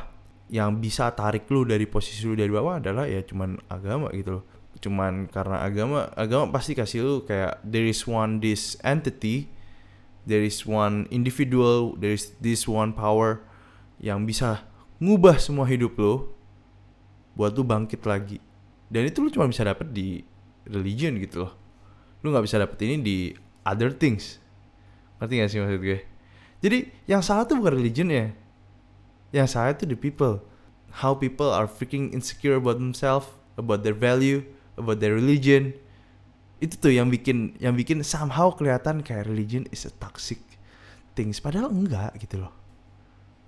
yang 0.50 0.82
bisa 0.82 1.14
tarik 1.14 1.46
lu 1.54 1.62
dari 1.62 1.86
posisi 1.86 2.26
lu 2.26 2.34
dari 2.34 2.50
bawah 2.50 2.82
adalah 2.82 3.06
ya 3.06 3.22
cuman 3.22 3.62
agama 3.70 4.10
gitu 4.14 4.42
loh. 4.42 4.44
Cuman 4.80 5.28
karena 5.28 5.60
agama 5.62 6.08
agama 6.16 6.50
pasti 6.50 6.74
kasih 6.74 7.00
lu 7.04 7.16
kayak 7.28 7.60
there 7.68 7.86
is 7.86 8.02
one 8.08 8.40
this 8.40 8.80
entity 8.82 9.52
there 10.24 10.40
is 10.40 10.64
one 10.64 11.04
individual 11.12 12.00
there 12.00 12.16
is 12.16 12.32
this 12.40 12.64
one 12.64 12.96
power 12.96 13.44
yang 14.00 14.24
bisa 14.24 14.64
ngubah 15.04 15.36
semua 15.38 15.68
hidup 15.68 16.00
lo 16.00 16.32
buat 17.38 17.54
lu 17.54 17.64
bangkit 17.64 18.04
lagi. 18.04 18.42
Dan 18.90 19.06
itu 19.06 19.22
lu 19.22 19.30
cuma 19.30 19.46
bisa 19.46 19.62
dapet 19.62 19.94
di 19.94 20.26
religion 20.66 21.14
gitu 21.22 21.46
loh. 21.46 21.54
Lu 22.26 22.34
nggak 22.34 22.46
bisa 22.50 22.58
dapet 22.58 22.78
ini 22.90 22.96
di 23.00 23.18
other 23.64 23.94
things. 23.94 24.42
Ngerti 25.22 25.34
gak 25.40 25.50
sih 25.52 25.60
maksud 25.62 25.80
gue 25.84 26.09
jadi 26.60 26.92
yang 27.08 27.24
salah 27.24 27.48
tuh 27.48 27.60
bukan 27.60 27.80
religion 27.80 28.12
ya. 28.12 28.36
Yang 29.32 29.48
salah 29.56 29.72
tuh 29.76 29.88
the 29.88 30.00
people. 30.00 30.44
How 30.90 31.14
people 31.16 31.48
are 31.54 31.70
freaking 31.70 32.12
insecure 32.12 32.58
about 32.58 32.82
themselves 32.82 33.30
about 33.60 33.84
their 33.84 33.96
value 33.96 34.44
about 34.80 35.04
their 35.04 35.16
religion. 35.16 35.76
Itu 36.64 36.80
tuh 36.80 36.96
yang 36.96 37.12
bikin 37.12 37.60
yang 37.60 37.76
bikin 37.76 38.04
somehow 38.04 38.52
kelihatan 38.56 39.04
kayak 39.04 39.28
religion 39.28 39.68
is 39.72 39.84
a 39.88 39.92
toxic 39.92 40.40
things. 41.16 41.40
Padahal 41.44 41.72
enggak 41.72 42.16
gitu 42.20 42.44
loh. 42.44 42.56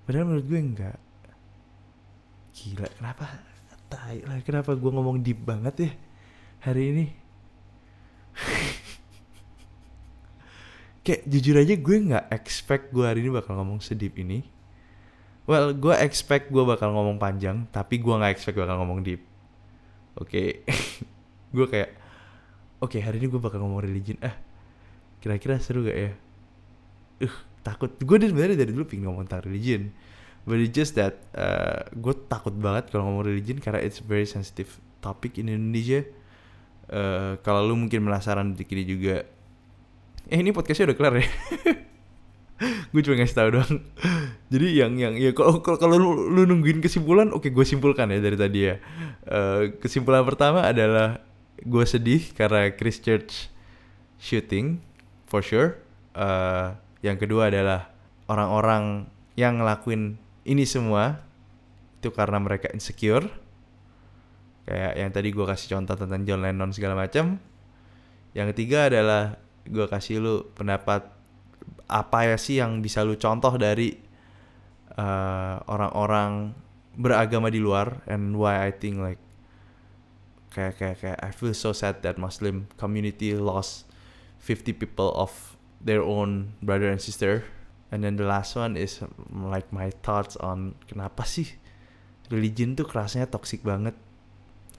Padahal 0.04 0.28
menurut 0.28 0.46
gue 0.48 0.60
enggak. 0.60 1.00
Gila 2.52 2.88
kenapa? 3.00 3.26
Tai 3.92 4.24
lah 4.24 4.40
kenapa 4.44 4.72
gue 4.72 4.92
ngomong 4.92 5.20
deep 5.20 5.44
banget 5.44 5.76
ya 5.84 5.92
hari 6.64 6.84
ini 6.96 7.06
kayak 11.02 11.26
jujur 11.26 11.58
aja 11.58 11.74
gue 11.74 11.98
nggak 11.98 12.26
expect 12.30 12.94
gue 12.94 13.06
hari 13.06 13.26
ini 13.26 13.34
bakal 13.34 13.58
ngomong 13.58 13.82
sedip 13.82 14.14
ini. 14.22 14.46
Well 15.50 15.74
gue 15.74 15.94
expect 15.98 16.54
gue 16.54 16.64
bakal 16.64 16.94
ngomong 16.94 17.18
panjang 17.18 17.66
tapi 17.74 17.98
gue 17.98 18.14
nggak 18.14 18.32
expect 18.34 18.58
bakal 18.58 18.78
ngomong 18.82 19.02
deep. 19.02 19.26
Oke. 20.18 20.64
Okay. 20.66 20.78
gue 21.56 21.66
kayak 21.68 21.90
oke 22.80 22.96
okay, 22.96 23.02
hari 23.02 23.20
ini 23.20 23.28
gue 23.28 23.42
bakal 23.42 23.60
ngomong 23.66 23.82
religion. 23.82 24.18
Eh 24.22 24.36
kira-kira 25.22 25.58
seru 25.62 25.86
gak 25.86 25.98
ya? 25.98 26.12
Uh 27.26 27.36
takut. 27.62 27.94
Gue 28.02 28.18
sebenarnya 28.18 28.58
dari 28.58 28.74
dulu 28.74 28.86
pengen 28.90 29.10
ngomong 29.10 29.30
tentang 29.30 29.46
religion 29.50 29.94
but 30.46 30.58
it's 30.58 30.74
just 30.74 30.98
that 30.98 31.22
uh, 31.38 31.86
gue 31.94 32.14
takut 32.26 32.54
banget 32.58 32.90
kalau 32.90 33.10
ngomong 33.10 33.30
religion 33.30 33.62
karena 33.62 33.78
it's 33.82 34.02
very 34.02 34.26
sensitive 34.26 34.82
topic 35.02 35.38
in 35.38 35.50
Indonesia. 35.50 36.06
Uh, 36.92 37.40
kalau 37.46 37.64
lu 37.72 37.78
mungkin 37.78 38.04
penasaran 38.04 38.52
di 38.58 38.66
ini 38.68 38.84
juga 38.84 39.24
eh 40.32 40.40
ini 40.40 40.56
podcastnya 40.56 40.92
udah 40.92 40.98
kelar 40.98 41.14
ya? 41.20 41.28
Gue 42.96 43.02
cuma 43.04 43.20
ngasih 43.20 43.36
tahu 43.36 43.50
doang. 43.52 43.76
Jadi 44.48 44.68
yang 44.80 44.94
yang 44.96 45.14
ya 45.20 45.36
kalau 45.36 45.60
kalau 45.60 45.98
lu, 45.98 46.12
lu 46.32 46.48
nungguin 46.48 46.80
kesimpulan 46.80 47.34
oke 47.34 47.48
okay, 47.48 47.52
gue 47.56 47.66
simpulkan 47.66 48.12
ya 48.12 48.20
dari 48.22 48.38
tadi 48.38 48.60
ya. 48.70 48.76
Uh, 49.26 49.74
kesimpulan 49.82 50.22
pertama 50.22 50.68
adalah 50.68 51.26
gue 51.58 51.86
sedih 51.88 52.22
karena 52.38 52.70
Chris 52.76 53.02
Church 53.02 53.50
shooting 54.22 54.78
for 55.26 55.42
sure. 55.42 55.82
Uh, 56.14 56.78
yang 57.02 57.18
kedua 57.18 57.50
adalah 57.50 57.90
orang-orang 58.30 59.10
yang 59.34 59.58
ngelakuin 59.58 60.22
ini 60.46 60.68
semua 60.68 61.24
itu 61.98 62.14
karena 62.14 62.38
mereka 62.38 62.70
insecure. 62.76 63.26
Kayak 64.70 64.94
yang 65.02 65.10
tadi 65.10 65.34
gue 65.34 65.46
kasih 65.50 65.80
contoh 65.80 65.96
tentang 65.98 66.22
John 66.30 66.46
Lennon 66.46 66.70
segala 66.70 66.94
macam 66.94 67.42
yang 68.32 68.48
ketiga 68.56 68.88
adalah 68.88 69.36
gue 69.68 69.86
kasih 69.86 70.22
lu 70.22 70.36
pendapat 70.56 71.06
apa 71.92 72.20
ya 72.24 72.38
sih 72.40 72.58
yang 72.64 72.80
bisa 72.80 73.04
lu 73.04 73.20
contoh 73.20 73.54
dari 73.60 73.94
uh, 74.96 75.60
orang-orang 75.68 76.56
uh, 76.56 76.70
beragama 76.96 77.48
di 77.48 77.60
luar 77.60 78.04
and 78.08 78.36
why 78.36 78.68
I 78.68 78.72
think 78.76 79.00
like 79.00 79.22
kayak 80.52 80.76
kayak 80.80 80.98
kayak 81.00 81.20
I 81.24 81.32
feel 81.32 81.56
so 81.56 81.72
sad 81.72 82.04
that 82.04 82.20
Muslim 82.20 82.68
community 82.76 83.36
lost 83.36 83.88
50 84.44 84.76
people 84.76 85.16
of 85.16 85.56
their 85.80 86.04
own 86.04 86.56
brother 86.60 86.92
and 86.92 87.00
sister 87.00 87.48
And 87.92 88.08
then 88.08 88.16
the 88.16 88.24
last 88.24 88.56
one 88.56 88.80
is 88.80 89.04
like 89.28 89.68
my 89.76 89.92
thoughts 89.92 90.40
on 90.40 90.80
kenapa 90.88 91.28
sih 91.28 91.44
religion 92.32 92.80
tuh 92.80 92.88
kerasnya 92.88 93.28
toxic 93.28 93.68
banget. 93.68 94.00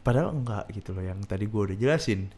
Padahal 0.00 0.32
enggak 0.32 0.72
gitu 0.72 0.96
loh 0.96 1.04
yang 1.04 1.20
tadi 1.28 1.44
gue 1.44 1.60
udah 1.60 1.76
jelasin. 1.76 2.32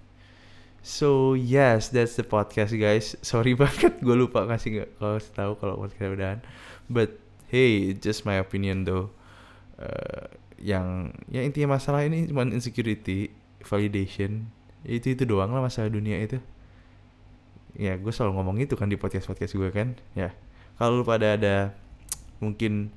So 0.85 1.33
yes, 1.33 1.89
that's 1.89 2.13
the 2.21 2.29
podcast 2.29 2.77
guys. 2.77 3.17
Sorry 3.25 3.57
banget 3.65 4.05
gue 4.05 4.13
lupa 4.13 4.45
kasih 4.45 4.69
nggak 4.85 4.91
kalau 5.01 5.17
tahu 5.33 5.53
kalau 5.57 5.75
podcast 5.81 6.13
udahan. 6.13 6.39
But 6.93 7.17
hey, 7.49 7.97
just 7.97 8.29
my 8.29 8.37
opinion 8.37 8.85
though. 8.85 9.09
Uh, 9.81 10.29
yang 10.61 11.17
ya 11.33 11.41
intinya 11.41 11.81
masalah 11.81 12.05
ini 12.05 12.29
cuma 12.29 12.45
insecurity, 12.45 13.33
validation. 13.65 14.53
Itu 14.85 15.17
itu 15.17 15.25
doang 15.25 15.57
lah 15.57 15.65
masalah 15.65 15.89
dunia 15.89 16.21
itu. 16.21 16.37
Ya 17.81 17.97
gue 17.97 18.13
selalu 18.13 18.37
ngomong 18.37 18.61
itu 18.61 18.77
kan 18.77 18.93
di 18.93 19.01
podcast 19.01 19.25
podcast 19.25 19.57
gue 19.57 19.73
kan. 19.73 19.97
Ya 20.13 20.37
kalau 20.77 21.01
lu 21.01 21.05
pada 21.09 21.41
ada 21.41 21.73
mungkin 22.45 22.93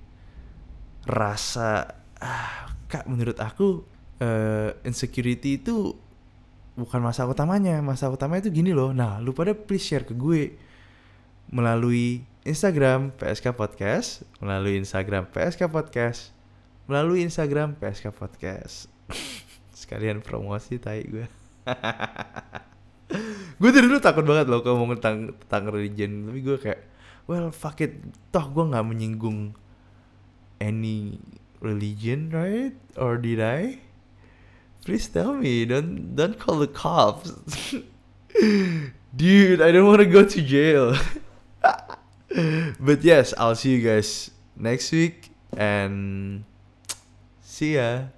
rasa 1.07 1.95
ah, 2.19 2.67
kak 2.91 3.07
menurut 3.07 3.39
aku 3.39 3.87
uh, 4.19 4.75
insecurity 4.83 5.55
itu 5.63 5.95
bukan 6.77 7.01
masalah 7.01 7.33
utamanya. 7.33 7.81
Masalah 7.81 8.15
utamanya 8.15 8.47
itu 8.47 8.53
gini 8.61 8.71
loh. 8.71 8.93
Nah 8.93 9.17
lu 9.17 9.33
pada 9.33 9.57
please 9.57 9.83
share 9.83 10.05
ke 10.05 10.13
gue. 10.13 10.53
Melalui 11.49 12.23
Instagram 12.47 13.11
PSK 13.19 13.51
Podcast 13.51 14.23
melalui 14.39 14.79
Instagram 14.79 15.27
PSK 15.27 15.67
Podcast 15.67 16.31
melalui 16.87 17.25
Instagram 17.25 17.75
PSK 17.75 18.15
Podcast. 18.15 18.87
Sekalian 19.75 20.23
promosi 20.23 20.79
tai 20.79 21.03
gue. 21.03 21.27
Gue 23.59 23.71
dari 23.71 23.87
dulu 23.87 24.03
takut 24.03 24.27
banget 24.27 24.51
loh 24.51 24.59
ngomong 24.59 24.99
tentang 24.99 25.31
tentang 25.47 25.71
religion. 25.71 26.27
Tapi 26.27 26.39
gue 26.43 26.57
kayak 26.59 26.81
well 27.27 27.51
fuck 27.55 27.79
it. 27.79 28.03
Toh 28.31 28.51
gue 28.51 28.67
nggak 28.67 28.83
menyinggung 28.83 29.55
any 30.59 31.15
religion 31.63 32.27
right? 32.31 32.75
Or 32.99 33.15
did 33.15 33.39
I 33.39 33.86
please 34.87 35.11
tell 35.11 35.35
me. 35.35 35.67
Don't 35.67 36.15
don't 36.15 36.39
call 36.39 36.63
the 36.63 36.71
cops. 36.71 37.35
Dude 39.15 39.59
I 39.59 39.69
don't 39.75 39.83
want 39.85 39.99
to 39.99 40.07
go 40.07 40.23
to 40.23 40.41
jail. 40.41 40.95
But 42.79 43.03
yes 43.03 43.33
I'll 43.35 43.55
see 43.55 43.75
you 43.75 43.83
guys 43.83 44.31
next 44.55 44.91
week 44.91 45.31
and 45.55 46.43
see 47.43 47.75
ya 47.75 48.13